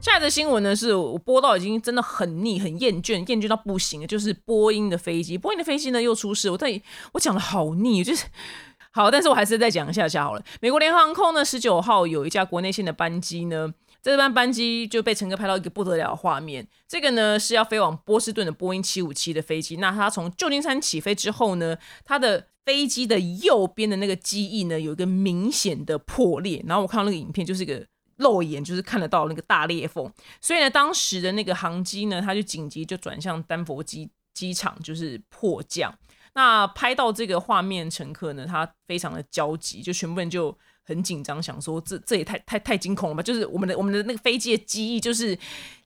[0.00, 5.36] 下一则新闻呢，是我播到已经真的很腻、很厌倦、厌倦到不行，就是波音的飞机。
[5.36, 6.80] 波音的飞机呢又出事，我在
[7.14, 8.26] 我讲的好腻，就是
[8.92, 10.44] 好，但是我还是再讲一下下好了。
[10.60, 16.66] 美国联合航空呢，十九号有一架国内线的班机呢，这班班机就被乘客拍到一个不得了的画面。
[16.88, 19.76] 这个呢是要飞往波士顿的波音七五七的飞机。
[19.76, 26.62] 那它从旧金山起飞之后呢，它的飞机的右边的那个机翼呢有一个明显的破裂。
[26.66, 27.86] 然后我看到那个影片，就是一个
[28.16, 30.12] 肉眼就是看得到那个大裂缝。
[30.40, 35.96] 所以呢，当时的那个航机呢，它就紧急就转向丹佛机机场，就是迫降。
[36.34, 43.22] 那拍到这个画面，乘客呢，他非常的焦急，就全部人就很紧张，想说这这也太太太惊恐了吧？
[43.22, 45.38] 就是我们的我们的那个飞机的机翼就是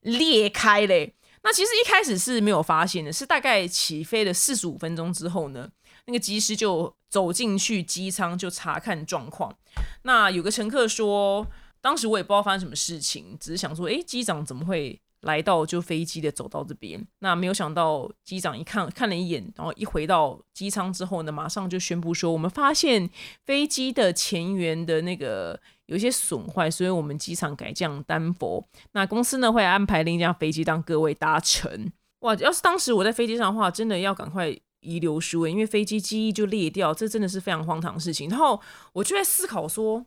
[0.03, 1.15] 裂开嘞。
[1.43, 5.71] 那其实一开始是没有发现的，是大概起飞了四十五分钟之后呢，
[6.07, 9.57] 那个机师就走进去机舱就查看状况。
[10.03, 11.47] 那有个乘客说，
[11.81, 15.01] 当时我也不知道发生什么事情，只是想说，哎，机长怎么会？
[15.27, 23.11] 来到就飞机的走到这边，那没有想到机长一看看了一眼，然后一回到机舱之后呢，马上就宣布说，我们发现
[23.45, 28.67] 飞机的前缘的那个有一些损坏，所以我们机场改降丹佛。
[28.93, 31.93] 那公司呢会安排另一架飞机让各位搭乘。
[32.21, 38.31] 哇，要是当时我在飞机上的话，真的要赶快遗留书因为飞机机翼就裂掉，这真的是非常荒唐的事情。
[38.31, 38.61] 然后
[38.93, 40.07] 我就在思考说，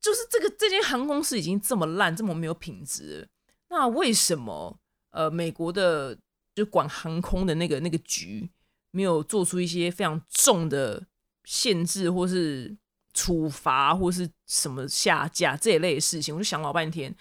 [0.00, 3.26] 就是这个这间航空公司已经这么烂，这么没有品质。
[3.70, 4.78] 那为什么
[5.10, 6.16] 呃美国的
[6.54, 8.50] 就管航空的那个那个局
[8.90, 11.06] 没有做出一些非常重的
[11.44, 12.76] 限制或是
[13.12, 16.34] 处罚或是什么下架这一类的事情？
[16.34, 17.14] 我就想老半天，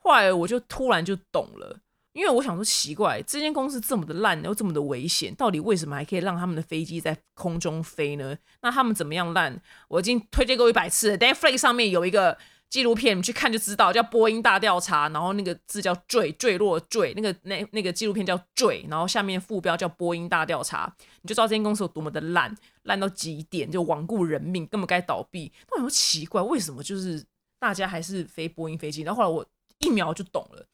[0.00, 1.80] 后来我就突然就懂了，
[2.12, 8.36] 因为我想说奇怪，这间公司这么的烂又这么的危险，到底为什么还可以让他们的飞机在空中飞呢？
[8.60, 9.60] 那他们怎么样烂？
[9.88, 12.36] 我已经推荐过一百次了，Netflix 上面有一个。
[12.70, 25.52] 纪录片你去看就知道，叫波音大调查，然后那个字叫坠坠落坠，那个那那个纪录片叫坠，然后下面副标叫波音大调查，你就知道这间公司有多么的烂，烂到极点，就罔顾人命，根本该倒闭。
[25.70, 27.24] 那我奇怪，为什么就是
[27.60, 29.02] 大家还是飞波音飞机？
[29.02, 29.46] 然后后来我
[29.78, 30.66] 一秒就懂了，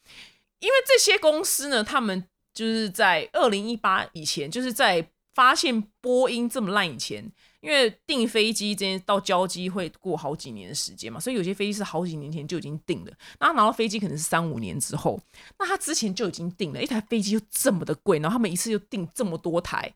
[0.60, 2.24] 因为这些公司呢，他们
[2.54, 7.30] 就是在二零一八以前，就是在发现波音这么烂以前。
[7.60, 13.12] 因为订飞机这些到交机会过好几年的时间嘛，所以有些飞机是好几年前就已经订了。
[13.38, 15.20] 那拿到飞机可能是三五年之后，
[15.58, 19.92] 那他之前就已经订了一台飞机又这么的贵，然后他们一次就订这么多台，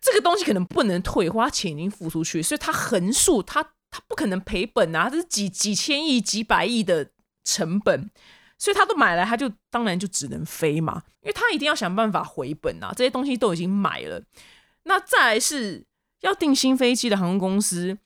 [0.00, 7.10] 这个东西可能不能退货，钱已经付出去，所以他横竖他他不可能赔本啊，这是几几千亿、几百亿的
[7.42, 8.08] 成本，
[8.56, 14.22] 所以他都买来，他就当然就只能飞嘛，因为他一定要想办法回本啊，这些东西都已经买了，
[14.84, 15.84] 那再来是。
[16.22, 17.96] 要订新飞机的航空公司，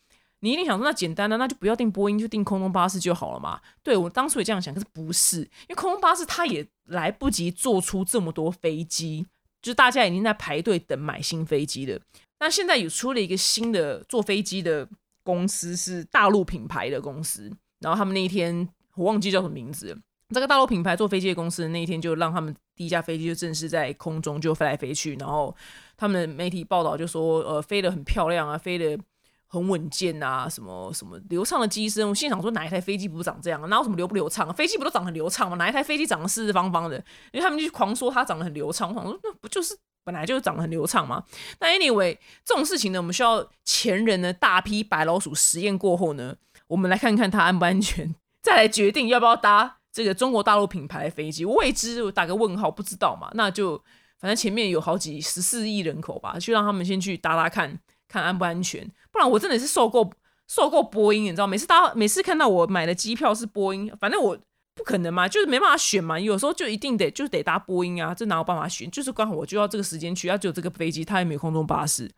[0.40, 3.60] 你一定想说那简单的，那就不要订波音，就订空中巴士就好了嘛？
[3.82, 9.26] 对我当初也这样想，可是不是，因为空中巴士它也来不及做出这么多飞机，
[9.62, 12.00] 就是大家已经在排队等买新飞机了。
[12.40, 14.86] 那现在有出了一个新的坐飞机的
[15.22, 17.50] 公司，是大陆品牌的公司，
[17.80, 19.96] 然后他们那一天我忘记叫什么名字。
[20.34, 25.56] 这个大陆品牌坐飞机的公司那一天就让他们第一架飞机就正式在空中就飞来飞去，然后
[25.96, 28.98] 他们的媒体报道就说，呃，飞得很漂亮啊，飞得
[29.46, 32.06] 很稳健啊，什么什么流畅的机身。
[32.06, 33.66] 我心想说，哪一台飞机不长这样啊？
[33.68, 34.52] 哪有什么流不流畅？
[34.52, 35.56] 飞机不都长很流畅吗？
[35.56, 36.96] 哪一台飞机长得四四方方的？
[37.32, 38.90] 因为他们就狂说它长得很流畅。
[38.90, 41.24] 我想说，那不就是本来就长得很流畅吗？
[41.60, 46.36] 那 anyway，这种事情呢，我们需要前人的大批白老鼠实验过后呢，
[46.66, 49.78] 我们来看看它安不安全，再来决定要不要搭。
[49.96, 53.30] 这个中国大陆品牌飞机未知，我打个问号，不知道嘛？
[53.32, 53.82] 那就
[54.18, 58.86] 反正前面有好几十四亿人口吧，去让他们先去搭搭看看安不安全。
[59.10, 60.12] 不然我真的是受够
[60.46, 64.36] 受够波音，你知道，每次搭每次看到我买的机票是波音，反正我
[64.74, 66.20] 不可能嘛，就是没办法选嘛。
[66.20, 68.90] 有时候就一定得就得搭波音啊，这哪有办法选？
[68.90, 72.10] 就是刚好我就要这个时间去，要只有这个飞机，它也没有空中巴士，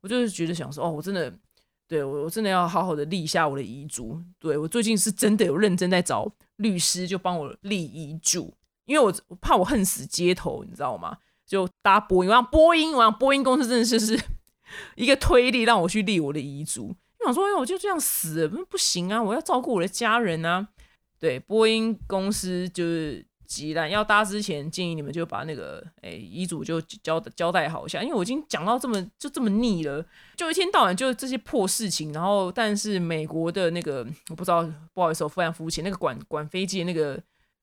[0.00, 1.30] 我就是觉得想说，哦，我真的。
[1.86, 4.16] 对我，我真的要好好的立一下我的遗嘱。
[4.38, 6.24] 对我最近是真的有认真在找
[6.60, 8.54] 律师，就帮我立遗嘱，
[8.86, 11.18] 因为我我怕我恨死街头，你知道吗？
[11.46, 14.20] 就搭波音，我让波音，我让波音公司真的是是
[14.94, 16.94] 一个推力，让我去立我的遗嘱。
[17.18, 20.68] 我想说，哎，我就这样死不行啊，我要照顾我的家人啊。
[21.18, 23.29] 对，波音公司就是。
[23.50, 34.62] 急了，要搭之前建议你们就把那个诶遗嘱就交交代好一下，因为我已经讲到这么就这么腻了，就一天到晚就这些破事情，然后但是美国的那个我不知道，
[34.94, 37.20] 不好意思，我非常肤浅，那个管管飞机的那个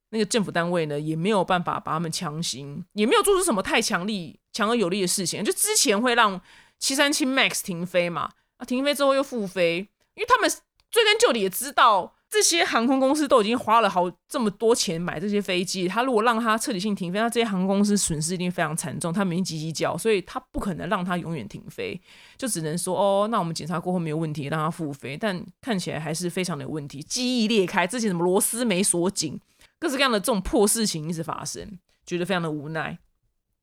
[0.10, 6.42] 那个政府单位呢，也没有办法把他们强行，也没有做出什么太强力、强而有力的事情，就之前会让
[6.78, 10.50] 七三七 MAX 停飞嘛，啊停飞之后又复飞，因为他们
[10.92, 12.14] 追根究底也知道。
[12.30, 22.00] 这些航空公司都已经花了好这么多钱买这些飞机，他如果让它彻底性停飞，那这些航空公司损失一定非常惨重，他们已经叽叽叫，所以他不可能让它永远停飞，
[22.38, 29.40] 就只能说哦，那我们检查过后没有问题，让它复飞，但看起来还是非常的有问题，机翼裂开，之前什么螺丝没锁紧，
[29.80, 33.00] 各式各样的这种破事情一直发生，觉得非常的无奈。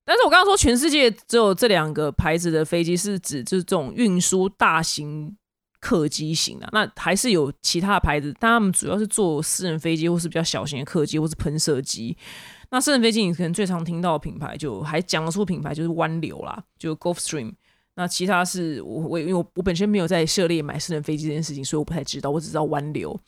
[0.06, 5.36] 但是我刚刚说全世界只有这两个牌子的飞机，是指就是这种运输大型。
[5.84, 12.16] 客机型的，那还是有其他的牌子，但他们主要是做私人飞机或是比较小型的客机或是喷射机。
[12.70, 17.52] 那私人飞机你可能最常听到的品牌，就还讲得出品牌就是湾流啦，就 Gulfstream。
[17.96, 23.20] 那其他是我我因为我我本身没有在涉猎买私人飞机这件事情，所以我不太知道，我只知道湾流。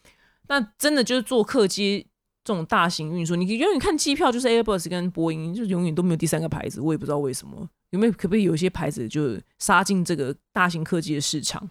[0.49, 2.07] 那真的就是做客机
[2.43, 7.69] 这种大型运输，你永远看机票就是 Airbus 跟波音，就永远都没有第三个牌子，我也不知道为什么。
[7.91, 11.71] 有没有可不可以有一些牌子就杀进这个大型客机的市场？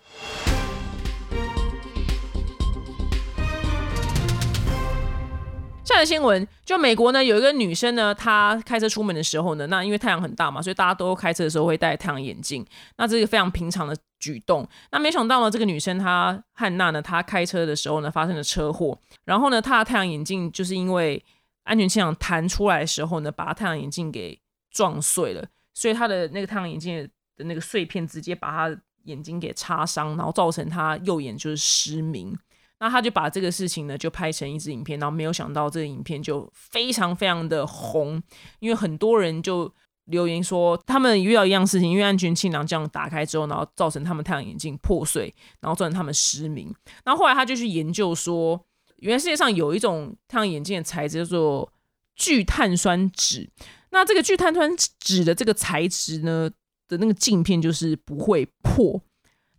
[5.86, 12.66] 下的新闻，就美国呢有一个女生呢，她开车出门的时候呢，那因为太阳很大嘛，所以大家都开车的时候会戴太阳眼镜，
[12.98, 14.68] 那这个非常平常的举动。
[14.92, 21.24] 那没想到呢，这个女生她汉娜呢，她开车的时候呢发生了车祸，然后呢，她的太阳眼镜就是因为
[21.66, 24.40] 安全气囊弹出来的时候呢，把她太阳眼镜给
[24.72, 32.36] 撞碎了，所以她的那个太阳眼镜的那个碎片直接把她眼睛给擦伤，然后造成她右眼就是失明。
[32.80, 38.22] 那他就把这个事情呢，就拍成一支影片，然后没有想到这个影片就非常非常的红，
[38.60, 39.74] 因为很多人就
[40.06, 46.74] 留言说，他们遇到一样事情，因为安全气囊这样打开之后，然后造成他们太阳眼镜破碎，然后造成他们失明。
[47.04, 48.62] 然后后来他就去研究说，
[48.98, 51.72] 原来世界上有一种太阳眼镜的材质叫做
[52.16, 53.50] 聚碳酸酯，
[53.92, 56.52] 那这个聚碳酸酯的这个材质呢
[56.88, 59.02] 的那个镜片就是不会破。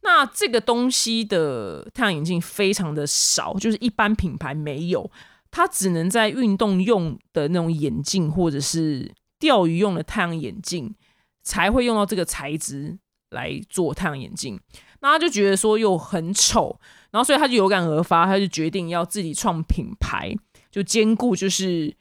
[0.06, 5.10] 那这个东西的太阳眼镜非常的少，就是一般品牌没有，
[5.50, 10.94] 它只能在运动用的那种眼镜或者是钓鱼用的太阳眼镜
[11.42, 12.96] 才会用到这个材质
[13.30, 14.58] 来做太阳眼镜。
[15.00, 16.78] 那他就觉得说又很丑，
[17.10, 20.34] 然后所以他就有感而发，他就决定要自己创品牌，
[20.70, 21.94] 就兼顾就是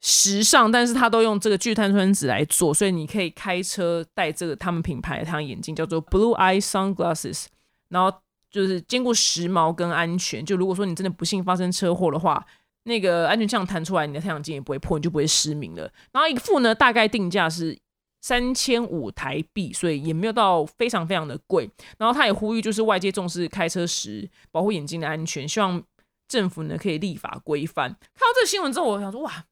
[0.00, 7.46] 时尚，但是他都用这个聚碳酸酯来做，所以你可以开车戴这个他们品牌的太阳眼镜，叫做 Blue Eye Sunglasses。
[7.88, 10.44] 然后就是兼顾时髦跟安全。
[10.44, 12.46] 就如果说你真的不幸发生车祸的话，
[12.84, 15.90] 那个安全气囊弹出来，你的太阳镜也不会破，你就不会失明了。
[16.12, 17.78] 然后一副呢，大概定价是
[18.20, 21.68] 三千五台币，所以也没有到非常非常的贵。
[21.98, 25.82] 然后他也呼吁，就是外界重视开车时保护眼睛的安全，希望
[26.28, 27.88] 政府呢可以立法规范。
[27.88, 29.44] 看到这个新闻之后，我想说，哇，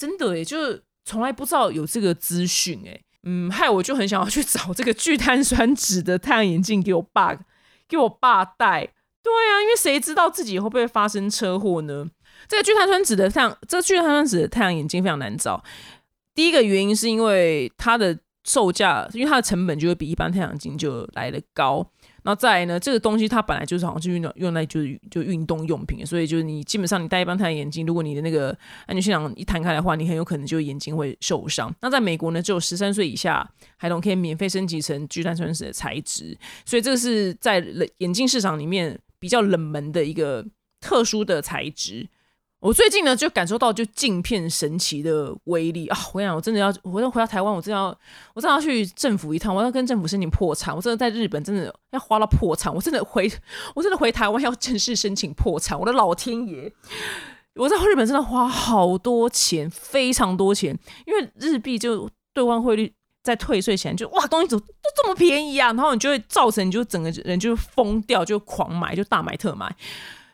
[0.00, 3.02] 真的诶，就是从来不知道有这个资讯诶。
[3.24, 7.38] 嗯，害我就很想要去找这个聚碳酸酯的太阳眼镜给我爸。
[7.86, 12.06] 给我爸戴，对啊，因为谁知道自己会不会发生车祸呢？
[12.48, 15.62] 这个聚碳酸酯的太阳，这个聚碳酸酯的太阳眼镜非常难找。
[16.34, 21.84] 第一个原因是因为它的售价，因为它的成本就会比一般太阳镜就来的高。
[22.22, 28.56] 那再来呢，这个东西它本来就是好像是运动用来就是就运动用品，所以就是你基本上你戴一般太阳眼镜，如果你的那个
[28.86, 31.74] 安全气囊一弹开的话，你很有可能就眼睛会受伤。
[31.80, 37.64] 那在美国呢，只有十三岁以下孩童可以免费升级成聚碳酸酯的材质，所以这个是在
[37.98, 40.44] 眼镜市场里面比较冷门的一个
[40.80, 42.08] 特殊的材质。
[42.60, 45.98] 我最近呢，就感受到就镜片神奇的威力啊！
[46.12, 47.86] 我跟你讲，我真的要，我要回到台湾，我真的要，
[48.34, 50.76] 我真的要去政府一趟，我要跟政府申请破产。
[50.76, 53.32] 我真的在日本真的要花到破产，我真的回，
[53.74, 55.78] 我真的回台湾要正式申请破产。
[55.78, 56.70] 我的老天爷！
[57.54, 62.92] 我在日本真的花好多钱，非常多钱，因为日币就兑换汇率
[63.22, 65.72] 在退税前就哇，东西怎么都这么便宜啊？
[65.72, 69.74] 然后你就会造成你就整个人就疯掉，就狂买，就大买特买，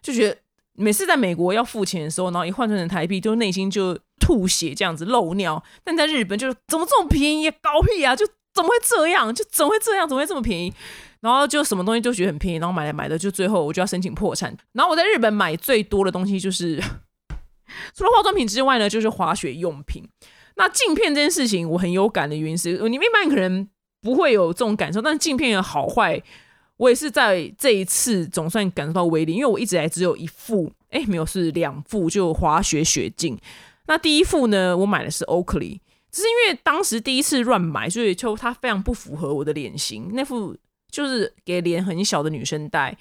[0.02, 0.36] 就觉得。
[0.76, 5.62] 每次在美国要付钱的时候，然后一换算成台币，就内心就吐血这样子漏尿。
[5.82, 8.14] 但在日本就是怎么这么便宜，搞屁啊！
[8.14, 9.32] 就怎么会这样？
[9.34, 10.08] 就怎么会这样？
[10.08, 10.72] 怎么会这么便宜？
[11.20, 14.56] 然后就什么东西都觉得很便宜，然后买来买的，就最后我就要申请破产。
[14.72, 16.80] 然后我在日本买最多的东西就是
[17.94, 20.02] 除了化妆品之外呢，就是滑雪用品。
[20.56, 23.68] 那镜片这件事情我很有感的原因是，你一般可能
[24.01, 26.22] 不会有这种感受，但镜片的好坏。
[26.79, 33.39] 我也是在这一次总算感受到威力，因为我一直来只有一副，哎，没有是两副，就滑雪雪镜。
[33.87, 40.11] 那第一副呢，我买的是 Oakley，只是因为当时第一次乱买，所以就它非常不符合我的脸型。
[40.12, 40.57] 那副
[40.91, 42.97] 就是给脸很小的女生戴，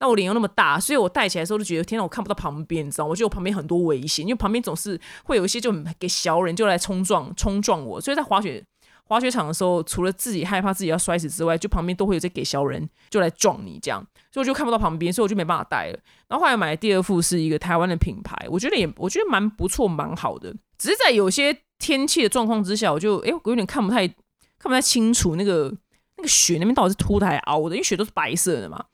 [0.00, 3.04] 那我脸又那么大，所以我戴起来的时候就觉得，天哪，我看不到旁边，你知道？
[3.04, 8.64] 我觉得我旁边很多危险，因为旁边总是会有一些就给小人就来冲撞冲撞我，所以在滑雪。
[9.10, 14.00] 滑雪场的时候，除了自己害怕自己要摔死之外，就旁边都会有在给小人就来撞你这样，
[14.30, 15.98] 所以我就看不到旁边，所以我就没办法戴了。
[16.28, 20.54] 然后后来买的第二副是一个台湾的品牌，我觉得也我觉得蛮不错，蛮好的。
[20.78, 24.14] 只是在有些天气的状况之下，我就哎，我有点看不太看
[24.62, 25.76] 不太清楚那个
[26.16, 28.84] 那个雪那边到底是凸的还是凹的，因为雪都是白色的嘛。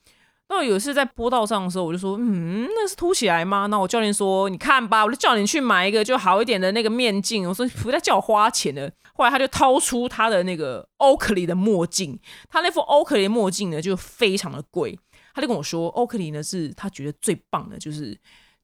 [0.48, 3.66] 那有一次在坡道上的时候，我就说，嗯，那是凸起来吗？
[3.66, 7.48] 那我教练说，你看吧，我就叫你去买一个就好一点的那个面镜。
[7.48, 8.90] 我说不再叫我花钱了。
[9.14, 12.18] 后来他就掏出他的那个 oakly 的墨镜，
[12.48, 14.96] 他那副欧克里墨镜呢就非常的贵。
[15.34, 18.16] 他就跟我说，oakly 呢是他觉得最棒的，就是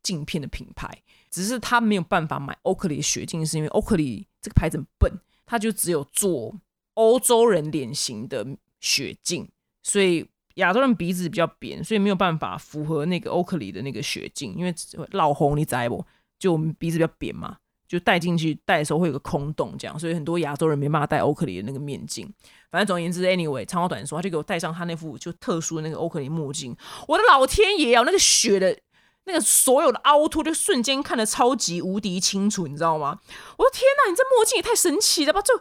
[0.03, 0.89] 镜片的品牌。
[1.31, 5.13] 只是他没有办法买欧克里的雪镜，是因为 oakly 这个牌子很笨，
[5.45, 6.55] 他就只有做
[6.95, 8.47] 欧洲人脸型的
[8.81, 9.49] 雪镜，
[9.83, 10.29] 所以。
[10.55, 14.75] 亚洲人鼻子比较扁，所以没有办法符合那个欧克里的那个雪镜，因为
[15.11, 16.05] 老红你知不？
[16.39, 22.29] 就我们鼻子比较扁嘛，就戴进去戴的时候会有个空洞，这样，所以很多亚洲人没办法戴欧克里的那个面镜。
[22.71, 26.75] 反正总而言之，anyway，长话短说，他就给我戴上他那副就特殊的那个欧克里墨镜。
[27.07, 28.77] 我的老天爷啊，那个雪的
[29.25, 33.19] 那个所有的凹凸就瞬间看得超级无敌清楚，你知道吗？
[33.59, 35.41] 我说天哪，你这墨镜也太神奇了吧！
[35.43, 35.55] 就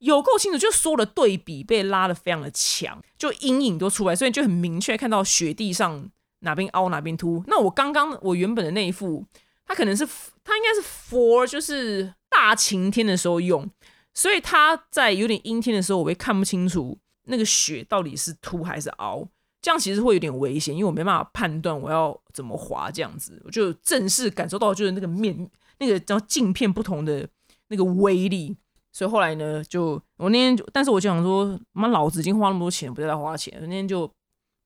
[0.00, 7.44] 有够清楚，就所有的对比被拉的非常的强，就阴影都出来，所以就很明确看到雪地上哪边凹哪边凸。
[7.46, 9.26] 那我刚刚我原本的那一副，
[9.66, 10.06] 它可能是
[10.42, 13.70] 它应该是 for 就是大晴天的时候用，
[14.14, 19.28] 所以它在有点阴天的时候，我会看不清楚那个雪到底是凸还是凹，
[19.60, 27.28] 这样其实会有点危险，因为我没办法判断我要怎么滑这样子，我就正式感受到就是那个面那个叫镜片不同的
[27.68, 28.56] 那个威力。
[28.92, 33.56] 所以后来呢，就我那天，但是我就想说，妈，老子已经花那么多钱，不再花钱。
[33.60, 34.10] 那天就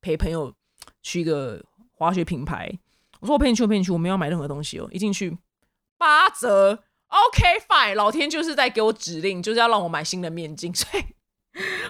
[0.01, 0.53] 陪朋友
[1.03, 1.62] 去一个
[1.93, 2.70] 滑雪品牌，
[3.20, 4.89] 我说我陪你去，我陪你去，我没有买任何东西哦。
[4.91, 5.37] 一进去
[5.99, 11.05] 八折，OK fine，老天就是在给我指令，就是要让我买新的面镜， 所以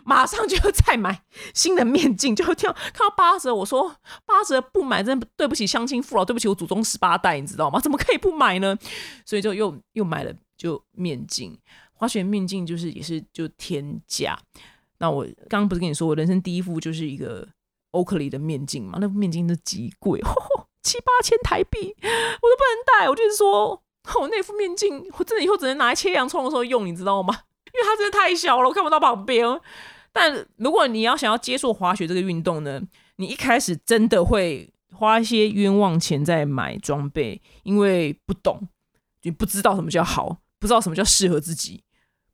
[0.04, 1.22] 马上就再买
[1.54, 2.34] 新的面镜。
[2.34, 3.94] 就跳看到八折，我说
[4.26, 7.80] 八折不买，真对不起乡亲父老，对不起我祖宗十八代，你知道吗？
[7.80, 8.76] 怎么可以不买呢？
[9.24, 11.56] 所以就又又买了就面镜。
[11.94, 14.38] 滑雪面镜就是也是就天价，
[14.98, 17.48] 那我刚刚不是跟你说我人生第一副就是一个
[17.92, 18.98] 欧克里的面镜嘛？
[19.00, 20.20] 那副面镜都极贵，
[20.82, 23.08] 七八千台币，我都不能戴。
[23.08, 23.70] 我就是说，
[24.20, 27.34] 我那副面镜我真的以后只能拿来切洋葱的时候用，你知道吗？
[27.72, 29.46] 因为它真的太小了，我看不到旁边。
[30.12, 32.80] 但如果你要想要接触滑雪这个运动呢，
[33.16, 38.68] 你一开始真的会花一些冤枉钱在买装备，因为不懂，
[39.22, 40.38] 你不知道什么叫好。
[40.64, 41.84] 不知道什么叫适合自己，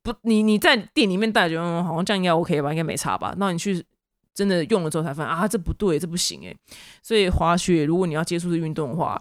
[0.04, 3.34] 不，你你在店里面戴着，好像这样应该 OK 吧，应该没差吧？
[3.38, 3.84] 那你去
[4.32, 6.54] 真的用了之后才发现啊，这不对，这不行哎。
[7.02, 9.20] 所以滑雪，如果你要接触这运动的话，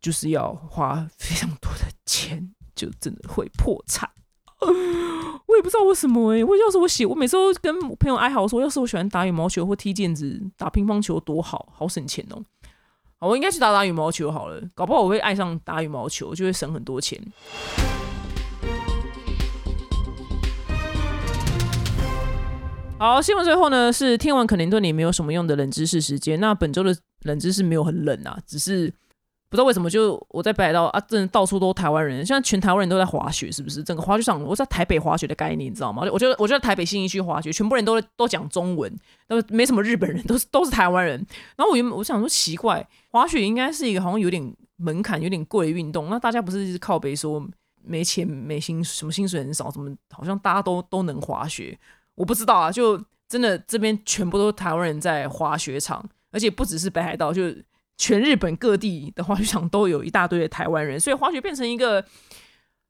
[0.00, 4.10] 就是要花非常多的钱，就真的会破产。
[5.46, 12.42] 我也不知道为什么哎，我要是我喜，我每次都跟朋友哀嚎说，要是我喜欢打羽毛球或踢毽子、打乒乓球多好，好省钱哦。
[13.20, 17.20] 我应该去打打羽毛球好了，搞不好我会爱上打羽毛球，就会省很多钱。
[22.98, 26.40] 好，新闻最后呢是听完肯定对你没有什么用的冷知识时间。
[26.40, 28.92] 那本周的冷知识没有很冷啊，只是
[29.48, 33.84] 不知道为什么就我在北海道啊，真的到处都台湾人，现在全台湾人都在滑雪，是不是？
[33.84, 36.02] 整个滑雪场，我在台北滑雪的概念，你知道吗？
[36.10, 38.92] 我觉得，我觉得台北新一区滑雪，全部人都都讲中文，
[39.28, 41.24] 都没什么日本人，都是都是台湾人。
[41.56, 47.48] 然后我原本我想说奇怪，滑雪应该是一个好像有点门槛、有点贵的运动，那大家不是一直靠背说
[47.84, 51.78] 没钱、没薪什么薪水很少，怎么好像大家都都能滑雪？
[52.18, 57.42] 我不知道啊，就真的这边全部都是台湾人在滑雪场，而且不只是北海道，就
[57.96, 62.04] 全日本各地的滑雪场都有一大堆的台湾人，所以滑雪变成一个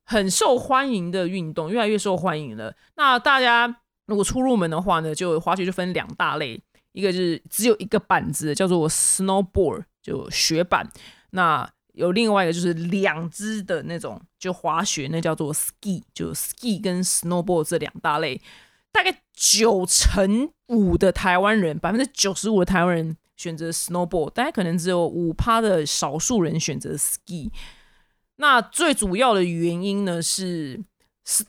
[0.05, 2.74] 很受欢迎的运动，越来越受欢迎了。
[2.97, 6.59] 那大家如果初入门的话呢，就滑雪就分两大类，
[6.93, 10.87] 一个就是只有一个板子，叫做 snowboard，就雪板；
[11.33, 18.41] 那有另外一个就是两只的那种，就滑雪，那叫做 ski，就 ski 跟 snowboard 这两大类。
[18.99, 27.49] 大概九成五的台湾人，百分之九十五的台湾人选择 snowboard，大概可能只有五趴的少数人选择 ski。
[28.38, 30.82] 那最主要的原因呢是，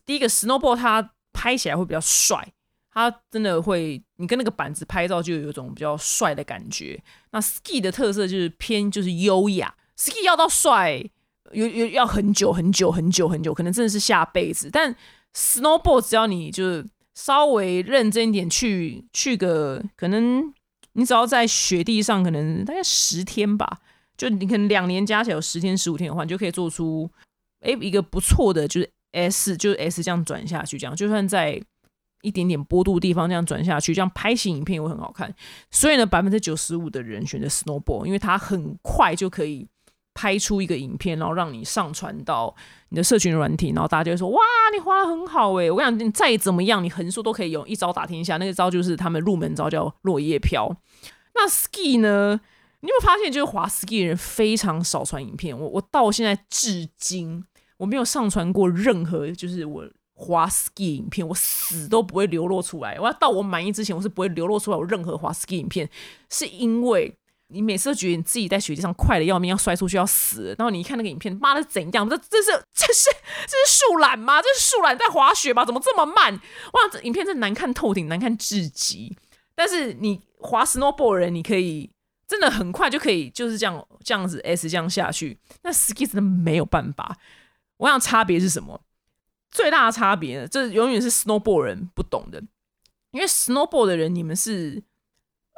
[0.05, 2.53] 第一个 snowboard 它拍起来会比较帅，
[2.93, 7.01] 它真的会，你跟那个板子拍照就有一种比较帅的感觉。
[7.31, 11.03] 那 ski 的特色就是偏就是优雅，ski 要到帅，
[11.53, 14.69] 有有要很久很久很久很久，可能真的是下辈子。
[14.71, 14.95] 但
[15.33, 16.85] snowboard 只要你就是。
[17.25, 20.53] 稍微认真一点去去个，可能
[20.93, 23.79] 你只要在雪地上，可能大概十天吧，
[24.17, 27.11] 就你可能两年加起来有十天十五天的话，你就可以做出
[27.59, 31.61] 哎一个不错的，就是 S 就是 S 这样转下去，这样就算在
[32.21, 35.33] 一点点坡度地方这样转下去，这样拍起影片会很好看。
[35.71, 39.67] 所以呢，百分之九十五的人选择 snowboard，因为它很快就可以
[40.19, 42.53] 拍出一个影片，然后让你上传到
[42.89, 44.41] 你的社群软体，然后大家就会说：“哇，
[44.73, 48.35] 你滑的很好诶！’我跟你讲，你再怎么样，你横竖都可以用一招打天下。
[48.35, 50.75] 那个招就是他们入门招，叫落叶飘。
[51.35, 52.41] 那 ski 呢？
[52.81, 55.57] 你有没有发现，就是滑 ski 的人非常少传影片？
[55.57, 57.45] 我我到现在至今
[57.77, 59.85] 我没有上传过任何，就是我。
[60.21, 62.99] 滑 ski 影片，我死都不会流露出来。
[62.99, 65.89] 我要到我满意之前，我是不会流露出来我任何滑 ski 影片，
[66.29, 67.17] 是因为
[67.49, 70.55] 你每次都觉得你自己在雪地上快的要命，要摔出去要死。
[70.57, 72.09] 然后你一看那个影片，妈的怎样？
[72.09, 73.09] 这这是 这是
[73.47, 74.41] 这是树懒吗？
[74.41, 75.65] 这是树懒在滑雪吗？
[75.65, 76.33] 怎么这么慢？
[76.33, 79.15] 哇，这影片真难看透顶，难看至极。
[79.55, 81.89] 但是你滑 snowboard 人，你可以
[82.27, 85.37] 真的很快就可以就是这样这样子 s 这样下去。
[85.63, 87.17] 那 ski 真的没有办法。
[87.77, 88.81] 我想差别是什么？
[89.51, 92.39] 最大的差别，这永远是 snowboard 人不懂的，
[93.09, 94.83] 因为 snowboard 的人，你们是，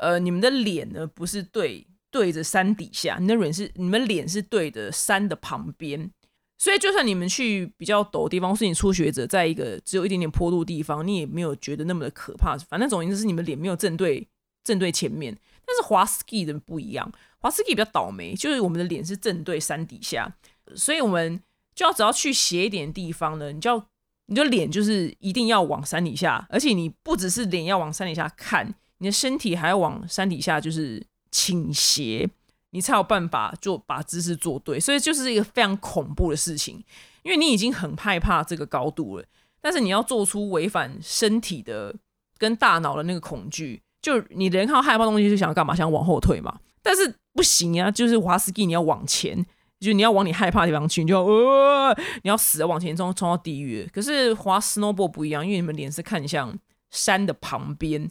[0.01, 6.11] 呃，你们的脸呢不是对对着山底下，你的脸是你们脸是对着山的旁边，
[6.57, 12.57] 所以就算你们去比较陡的地方，是你初学者在一个只有一点点坡度地方，你也没有觉得那么的可怕。
[12.57, 14.27] 反正总言之是你们脸没有正对
[14.63, 20.35] 正对前面，但是滑 ski 的不一样，滑 ski 比较倒霉，就是我们的脸是正对山底下，
[20.75, 21.41] 所以我们。
[21.73, 23.87] 就要只要去斜一点地方呢，你就要
[24.25, 32.29] 你的脸就是一定要往山底下，而且你不只是脸要往山底下看，你的身体还要往山底下就是倾斜，
[32.69, 34.79] 你才有办法做把姿势做对。
[34.79, 36.81] 所以就是一个非常恐怖的事情，
[37.23, 39.25] 因为你已经很害怕这个高度了，
[39.59, 41.95] 但是你要做出违反身体的
[42.37, 45.75] 跟大脑的那个恐惧，就你人看到害怕东西就想要干嘛？
[45.75, 46.59] 想要往后退嘛？
[46.81, 49.45] 但是不行啊，就是滑 ski 你要往前。
[49.79, 51.91] 就你要往你害怕的地方去，你就呃，
[52.21, 53.89] 你要死的往前冲，冲到地狱。
[53.91, 56.55] 可是滑 snowboard 不一样，因为你们脸是看向
[56.91, 58.07] 山的旁边，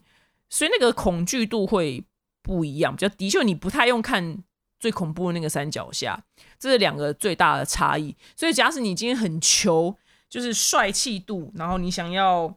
[0.51, 2.05] 所以那个恐惧度会
[2.43, 4.43] 不一样，比较的确你不太用看
[4.79, 6.23] 最恐怖的那个山脚下，
[6.59, 8.15] 这是两个最大的差异。
[8.37, 9.97] 所以假使你今天很求
[10.29, 12.55] 就是帅气度，然后你想要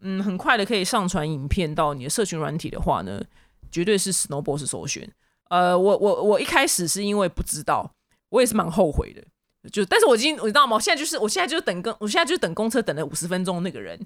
[0.00, 3.22] 嗯很快的可以上传影片到你的社群软体的话呢，
[3.70, 5.10] 绝对是 snowboard 是首选。
[5.48, 7.92] 呃，我我我一开始是因为不知道。
[8.28, 9.22] 我也是蛮后悔的，
[9.70, 10.74] 就但是我已经你知道吗？
[10.74, 13.96] 我现在就是我现在就等公，我现在就等公车等了五十分钟那个人，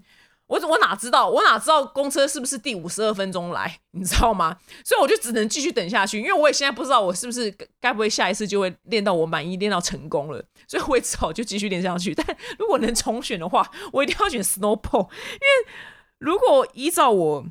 [0.50, 4.58] 我我哪知道我哪知道公车是不是第五十二分钟来，你知道吗？
[4.84, 12.12] 所以我就只能继续等下去，因为我也现在不知道我是不是该不会下一次就会练到我满意，练到成功了，所以我也只好就继续练下去。
[12.12, 15.72] 但如果能重选的话，我一定要选 Snowball，因为
[16.18, 17.46] 如果依照我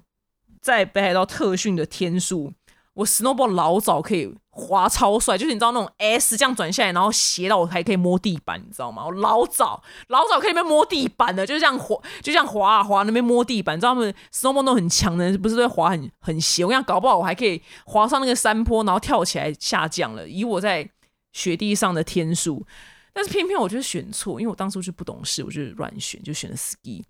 [0.61, 2.53] 在北海道特训的天数。
[2.99, 9.05] 我 snowboard 老早可以滑超帅，就是你知道那种 S 这样转下来，然后斜到我还可以摸地板，你知道吗？
[9.05, 13.77] 我老早老早可以边摸地板的，就是这样滑，就这样滑啊滑那边摸地板。
[13.77, 16.65] 你知道他们 snowboard 都很强的，不是都会滑很很斜？
[16.65, 20.27] 我跟你讲，搞不好我还可以滑上那个山坡，然后跳起来下降了。
[20.27, 20.89] 以我在
[21.31, 22.65] 雪地上的天数，
[23.13, 27.01] 但是偏偏我就是选错，因为我当初就不懂事，我就乱选，就选了 ski。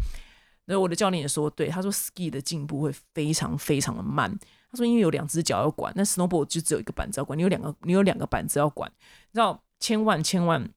[0.66, 4.38] 那我的教练也说对，他说 ski 的进步会非常非常的慢。
[4.72, 7.38] 他说：“因为有两只脚要管，那 snowboard 就只有一个板子要管。
[7.38, 8.91] 你有两个，你有两个板子要管，
[9.32, 9.63] 你知道？
[9.80, 10.70] 千万千万。”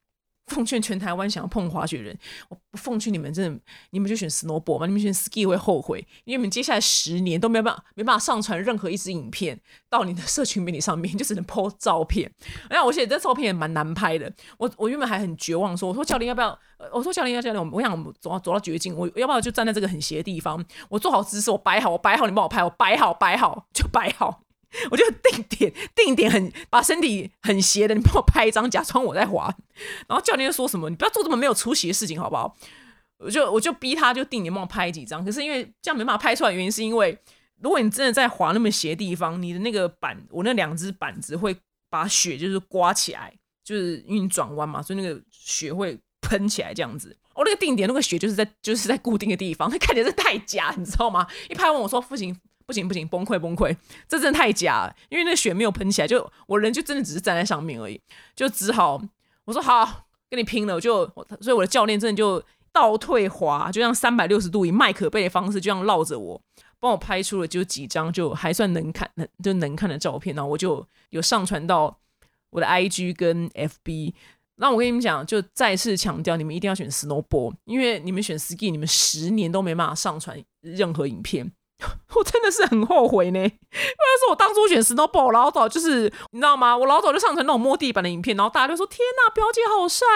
[0.47, 2.17] 奉劝全台湾想要碰滑雪人，
[2.49, 4.85] 我奉劝你们，真的，你们就选 snowboard 吧。
[4.85, 12.31] 你们选 ski 会后悔，因为你们接下来十年都没有办法，没办法上传任何一支影片到你的社群媒体上面， 就只能 po 照片。
[12.69, 14.31] 那我写这照片也蛮难拍的。
[14.57, 16.59] 我我原本还很绝望，说我说教练要不要？
[16.91, 24.41] 我说教练要教练，我我想走到走到绝境，我要不要就站在这个很斜的地方，我做好姿势，我摆好，我摆好，你帮我拍，我摆好，摆好就摆好。
[24.91, 29.53] 我就定点，定点很把身体很斜的，你帮我拍一张，假装我在滑。
[30.07, 32.55] 然后教练就说什么：“你不要做这么没有出息的事情，好不好？”
[33.19, 35.23] 我就我就逼他，就定点帮我拍几张。
[35.23, 37.17] 可是因为这样没办法拍出来，原因是因为
[37.61, 41.55] 如果你真的在滑那么斜地方，你的那个板，我那两只板子会
[41.89, 47.15] 把雪就是刮起来，就是因为你转弯嘛，所以那个雪会喷起来这样子。
[47.33, 51.25] 我那个定点那个雪就是在就是在固定的地方，那 看起来是太假，你知道吗？
[51.49, 52.35] 一拍完我说不行。
[52.65, 53.75] 不行不行，崩溃崩溃，
[54.07, 57.99] 这真的太假了，因为那雪没有喷起来，就我人就真的只是站在上面而已，
[58.35, 59.01] 就只好
[59.45, 61.05] 我说好跟你拼了，我就
[61.41, 66.41] 所以我的教练真的就倒退滑，就像三百六十度以麦可贝的方式，就这样绕着我，
[66.79, 71.97] 帮我拍出了就几张就还算能看能就能看的照片，然后我就有上传到
[72.49, 74.13] 我的 IG 跟 FB。
[74.55, 81.51] 那我跟你们讲，就再次强调，你们一定要选 snowboard，因为你们选 ski，你们十年都没办法上传任何影片。
[82.15, 86.77] 我真的是很后悔呢，因为是我当初选 Snowball，老早就是你知道吗？
[86.77, 90.07] 我老早就上传那种摸地板的影片，然后大家就说：“天呐，表姐好帅！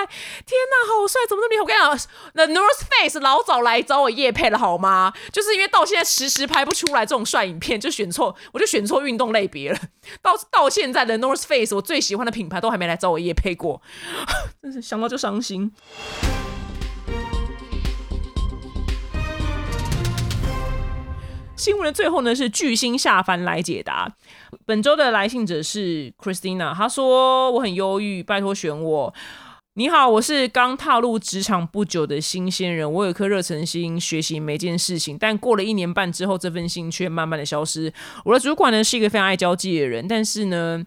[0.46, 1.22] 天呐，好帅！
[1.28, 1.98] 怎么那么厉害？”我跟你讲
[2.34, 5.12] ，The North Face 老早来找我叶配了好吗？
[5.34, 9.80] 就是因为到现在迟迟拍不出来这种帅影片，就选错，我就选错运动类别了。
[10.22, 13.82] 到到现在的 North Face，我最喜欢的品牌都还没来找我叶配过，
[14.62, 15.74] 真是想到就伤心。
[21.58, 24.16] 新闻的最后呢，是巨星下凡来解答。
[24.64, 29.14] 本周的来信者是 Christina，她说：“我很忧郁，拜托选我。”
[29.74, 37.92] 你好，我是刚踏入职场不久的新鲜人，我有颗热诚心学习每件事情，但过了一年半之后，这份心却慢慢的消失。
[38.26, 40.84] 我的主管呢是一个非常爱交际的人，但是呢，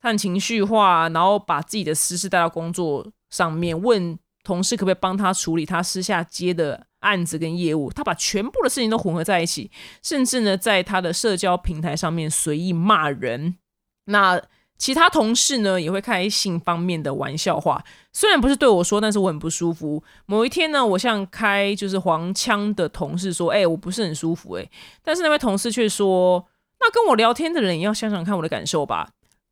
[0.00, 6.86] 他很情绪化，然后把自己的私事带到工作上面，问同事可不可以帮他处理他私下接的。
[7.04, 9.70] 案子跟业务，他把全部的事情都混合在一起，
[10.02, 13.56] 甚至呢，在他的社交平台上面随意骂人。
[14.06, 14.40] 那
[14.78, 20.02] 其他同事呢，也会开性方面的玩笑话，虽然不是对我说，但是我很不舒服。
[20.24, 24.66] 某一天呢，我向开就是黄腔的同事说：“哎，我不是很舒服。”哎，
[25.02, 26.46] 但是那位同事却说
[26.80, 29.10] ：“那跟我聊天的人也要想想看我的感受吧。”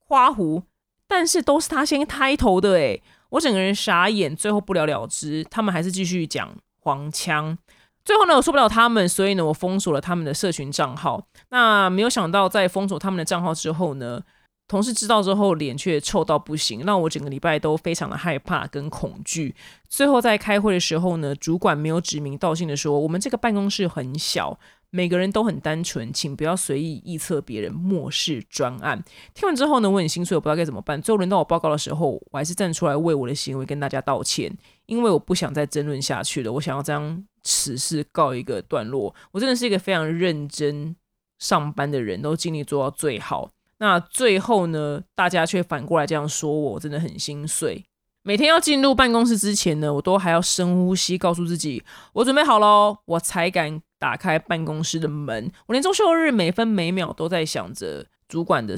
[0.09, 0.63] 花胡，
[1.07, 2.99] 但是都是他先开头的，哎，
[3.33, 5.45] 我整个人傻眼，最后不了了之。
[5.51, 6.57] 他们还是继续讲。
[6.85, 7.57] 黄腔，
[8.05, 11.25] 最后呢，我受不了他们，所以呢，我封锁了他们的社群账号。
[11.51, 14.21] 那没有想到，在封锁他们的账号之后呢，
[14.67, 19.55] 同事知道之后，脸却臭到不行，让我整个礼拜都非常的害怕跟恐惧。
[19.89, 24.59] 最后在开会的时候呢，主管没有指名道姓的说，我们这个办公室很小。
[24.95, 29.03] 每个人都很单纯，请不要随意臆测别人，漠视专案。
[29.33, 31.01] 听完之后呢，我很心碎，我不知道该怎么办。
[31.01, 36.53] 最后轮到我报告的时候，我还是站出来为我的行为跟大家道歉，因为我不想再争论下去了。
[36.53, 39.15] 我想要将此事告一个段落。
[39.31, 40.95] 我真的是一个非常认真
[41.39, 43.49] 上班的人，都尽力做到最好。
[43.79, 47.83] 那最后呢，大家却反过来这样说我，真的很心碎。
[48.23, 51.83] 每天要进入办公室之前呢，我都还要深呼吸，告诉自己
[52.13, 53.81] 我准备好喽，我才敢。
[54.03, 58.75] 打开办公室的门，我连周休日每分每秒都在想着主管的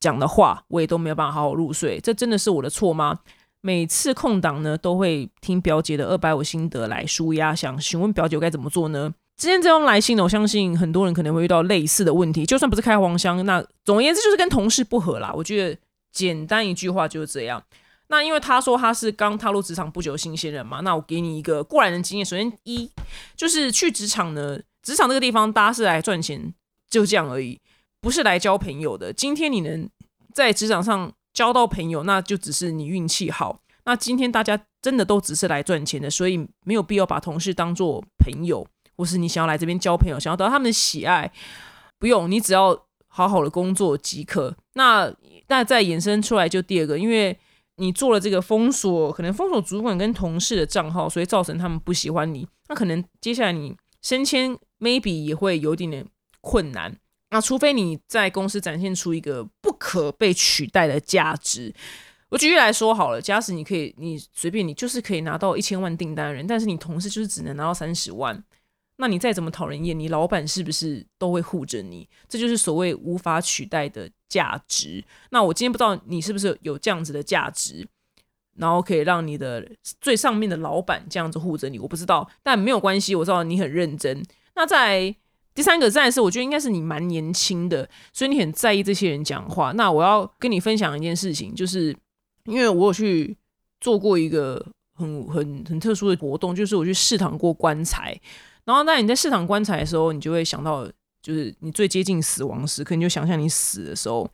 [0.00, 2.00] 讲的话，我也都没有办法好好入睡。
[2.00, 3.18] 这真的是我的错吗？
[3.60, 9.12] 每次空档呢，都会听表姐的二百五心得来舒压，想询问表姐该怎么做呢？
[9.36, 12.46] 今天这封来信呢，我相信很多人可能会遇到类似的问题。
[12.46, 15.30] 就算不是开黄腔，那总而言之就是跟同事不和啦。
[15.36, 15.78] 我觉得
[16.10, 17.62] 简单一句话就是这样。
[18.08, 22.24] 那因为他说他是刚踏入职场不久的新鲜人嘛，那我给你一个过来人经验。
[22.24, 22.90] 首先一
[23.34, 26.52] 就是去职场呢，职场这个地方大家是来赚钱，
[26.90, 27.58] 就这样而已，
[28.02, 29.10] 不是来交朋友的。
[29.10, 29.88] 今天你能
[30.34, 33.60] 在职场上交到朋友，那就只是你运气好。
[33.84, 41.32] 那今天大家真的都只是来赚钱的，所以没有必要把同事当做朋友，或是你想要来这边交朋友，想要得到他们的喜爱，
[41.98, 42.78] 不用，你只要
[43.08, 44.54] 好好的工作即可。
[44.74, 45.10] 那
[45.48, 47.36] 那再衍生出来就第二个，因为。
[47.76, 52.46] 你做了这个封锁，可能封锁主管跟同事的账号，所以造成他们不喜欢你。
[52.68, 56.06] 那可能接下来你升迁，maybe 也会有点点
[56.40, 56.96] 困难。
[57.30, 61.74] 那除非你在公司展现出一个不可被取代的价值。
[62.30, 68.42] 我举例来说好了，假使你可以，你随便你就是可以拿到一千万订单人，但是你同事就是只能拿到三十万。
[68.96, 72.08] 那你再怎么讨人厌，你老板是不是都会护着你？
[72.28, 75.04] 这就是所谓无法取代的价值。
[75.30, 77.86] 那我今天不知道你是不是有这样子的价值，
[78.56, 79.68] 然后可以让你的
[80.00, 81.78] 最上面的老板这样子护着你。
[81.78, 84.22] 我不知道，但没有关系，我知道你很认真。
[84.54, 85.12] 那在
[85.54, 89.72] 第三个战士，我觉得应该是你蛮年轻的，所以你很在意这些人讲话。
[89.72, 91.96] 那我要跟你分享一件事情，就是
[92.44, 93.36] 因为我有去
[93.80, 94.64] 做过一个
[94.94, 98.16] 很很很特殊的活动，就是我去试躺过棺材。
[98.64, 100.86] 然后，那你在市场观察的时候，你就会想到，
[101.20, 104.28] 就是你最接近死亡时刻，你就想象你死的时候。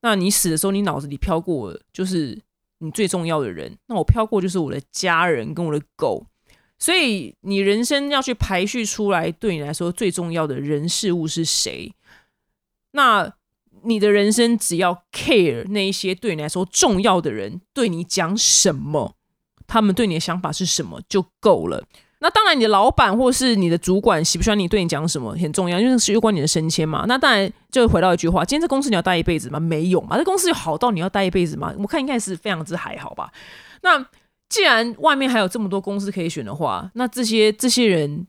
[0.00, 2.40] 那你死的时候，你脑子里飘过就是
[2.78, 3.76] 你最重要的人。
[3.86, 6.24] 那我飘过就是我的家人跟我的狗。
[6.78, 11.92] 所以你人生要去排序出来，对你来说最重要的人事物是谁？
[12.92, 13.34] 那
[13.82, 19.16] 你的人生只要 care 那一些对你来说重要的人对你讲什么，
[19.66, 21.84] 他们对你的想法是什么就够了。
[22.20, 27.04] 那当然，你的老板或是你的主管喜不喜欢你，对你讲什么很重要，因为是有关你的升迁嘛。
[27.06, 29.60] 那当然就回到一句话：今天这公司你要待一辈子吗？
[29.60, 30.18] 没有嘛。
[30.18, 31.72] 这公司有好到你要待一辈子吗？
[31.78, 33.30] 我看应该是非常之还好吧。
[33.82, 34.04] 那
[34.48, 38.26] 既然外面还有这么多公司可以选的话，那这些这些人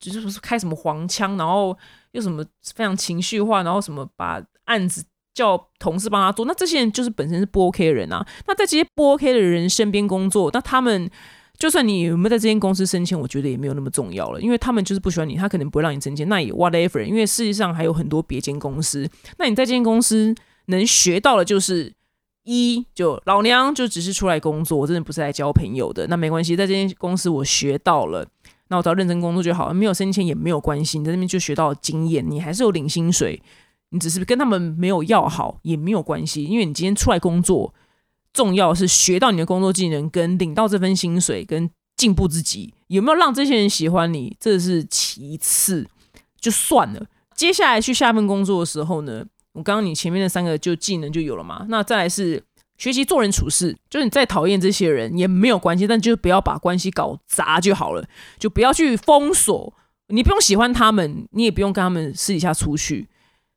[0.00, 1.76] 就是开什么黄腔，然后
[2.12, 2.42] 又什么
[2.74, 5.04] 非常情绪化，然后什么把案子
[5.34, 8.26] 叫同事帮他做，那这些人就是本身是不 OK 的人啊。
[8.46, 11.10] 那在这些不 OK 的人身边工作，那他们。
[11.58, 17.02] 就算你有没有在这间公司升迁，我觉得也没有那么重要了，因为他们就是不喜欢你，他可能不会让你升迁，那也 whatever。
[17.02, 20.32] 因为世界上还有很多别间公司，那你在这间公司
[20.66, 21.92] 能学到的，就是
[22.44, 26.06] 一就老娘就只是出来工作，我真的不是来交朋友的。
[26.06, 28.24] 那没关系，在这间公司我学到了，
[28.68, 33.42] 那我只要认真工作就好了，没有升迁也没有关系，你在那边就学到经验，你还是有领薪水，
[33.90, 37.74] 你只是跟他们没有要好也没有关系，因为你今天出来工作。
[38.32, 45.88] 重要是学到你的工作技能，跟领到这份薪水，跟进步自己，有没有让这些人喜欢你，这是其次，
[46.40, 47.06] 就算了。
[47.34, 49.24] 接下来去下份工作的时候呢，
[49.54, 51.66] 我刚刚你前面的三个就技能就有了嘛。
[51.68, 52.42] 那再来是
[52.76, 58.06] 学习做人处事，就是你再讨厌这些人也没有关系，但就不要把关系搞砸就好了，
[58.38, 59.74] 就不要去封锁。
[60.08, 63.08] 你不用喜欢他们，你也不用跟他们私底下出去，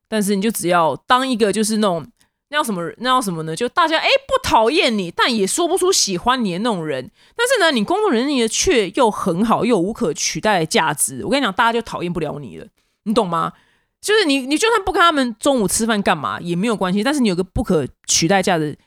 [0.08, 2.08] 但是你就只要当一个就是那种。
[2.52, 2.84] 那叫什么？
[2.98, 3.56] 那叫什么呢？
[3.56, 7.10] 就大家哎不讨厌你，但也说不出喜欢你的那种人。
[7.34, 11.24] 但是呢，你工作能力却又很好，又无可取代的价值。
[11.24, 12.68] 我跟你讲，大家就讨厌不了你了，
[13.06, 13.54] 你懂吗？
[14.02, 17.02] 就是你，你就算不跟他们中午吃饭干嘛也没有关系。
[17.02, 18.78] 但是你有个不可取代价值。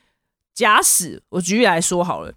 [0.54, 2.32] 假使我举例来说好了，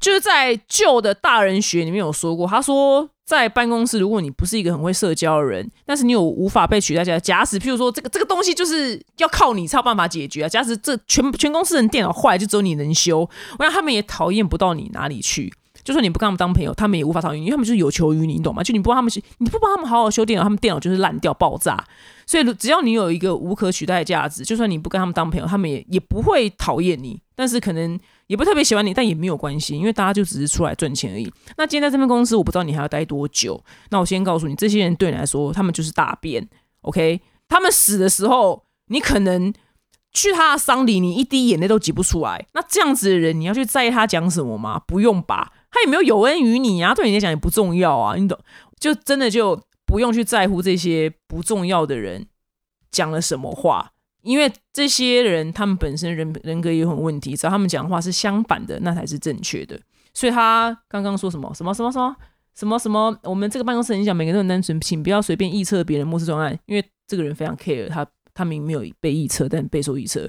[0.00, 3.08] 就是在旧的大人学里面有说过，他说。
[3.28, 10.48] 在办公室，如果你不是一个很会社交的人，但是你有无法被取代的假使，譬如说这个这个东西就是要靠你才有办法解决啊。
[10.48, 15.52] 假使这全全公司人电脑坏，就只有你能修，我想他们也讨厌不到你哪里去。
[15.84, 18.62] 就算你不跟他们当朋友，他们也无法讨厌你，因为他们就是有求于你，你懂吗？
[18.62, 21.84] 就你不帮他们，你不帮他们好好修电脑，他们电脑就是烂掉爆炸。
[22.24, 27.20] 所以只要你有一个无可取代的价值，就算你不跟他们当朋友，他们也也不会讨厌你。
[27.36, 28.00] 但是可能。
[28.28, 31.30] 也不特别喜欢你，但也没有关系，因为大家就只是出来赚钱而已。
[31.56, 33.62] 那今天在这份公司，我不知道你还要待多久。
[33.90, 36.48] 那我先告诉你，这些人对你来说，他们就是大便。
[36.82, 39.52] OK，他们死的时候，你可能
[40.12, 42.46] 去他的丧礼，你一滴眼泪都挤不出来。
[42.54, 44.80] 那这样子的人，你要去在意他讲什么吗？
[44.86, 46.94] 不用吧，他有没有有恩于你啊？
[46.94, 48.38] 对你来讲也不重要啊，你懂？
[48.78, 52.26] 就真的就不用去在乎这些不重要的人
[52.90, 53.92] 讲了什么话。
[54.22, 59.78] 因为这些人，他们本身人人格也有问题，只要他们讲话是相反的，那才是正确的。
[60.12, 62.16] 所以他刚刚说什么什么什么什么
[62.54, 68.04] 什么什么，我们这个办公室很讲，每个人都很单纯，请不要随便臆测别人模式状态，因为这个人非常 care，他
[68.34, 70.28] 他明明没有被臆测，但备受臆测。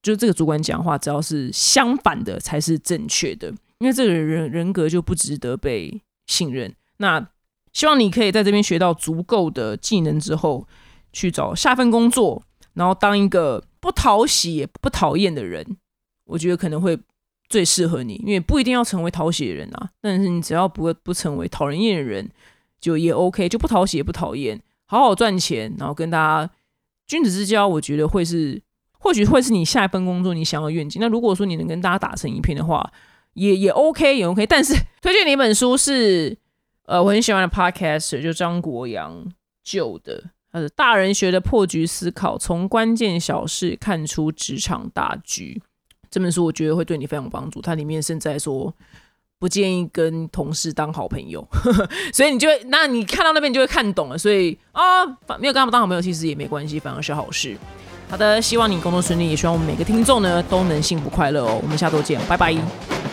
[0.00, 3.48] 就是这个主管讲话，只要是相反的才是正确的，
[3.78, 6.74] 因为这个人人格就不值得被信任。
[6.98, 7.28] 那
[7.72, 10.66] 希望你可以在这边学到足够的技能之后，
[11.12, 12.42] 去找下份工作。
[12.74, 15.76] 然后当一个不讨喜也不讨厌的人，
[16.24, 16.98] 我觉得可能会
[17.48, 19.90] 最适合你，因为不一定要成为讨喜的人啊。
[20.00, 22.30] 但是你只要不不成为讨人厌的人，
[22.80, 26.52] 就也 OK，就不讨喜也不讨厌，好好赚钱，然后跟大家
[27.06, 28.60] 君子之交，我觉得会是
[28.92, 31.00] 或许会是你下一份工作你想要愿景。
[31.00, 32.92] 那如果说你能跟大家打成一片的话，
[33.34, 34.46] 也也 OK 也 OK。
[34.46, 36.36] 但是推荐你一本书是
[36.84, 39.26] 呃我很喜欢的 Podcast，就张国阳
[39.64, 40.30] 旧的。
[40.70, 45.60] 大人学的破局思考，从关键小事看出职场大局。
[46.10, 47.60] 这本书我觉得会对你非常有帮助。
[47.60, 48.74] 它里面甚至说
[49.38, 51.46] 不建议跟同事当好朋友，
[52.14, 54.16] 所以你就会，那你看到那边你就会看懂了。
[54.16, 55.04] 所以啊，
[55.38, 57.54] 没有跟他们当好朋友其实也没关系，反而是好事。
[58.08, 61.60] 好的，希望你工作顺利，也希望我们每个听众呢都能幸福快乐哦。
[61.62, 63.07] 我们下周见，拜拜。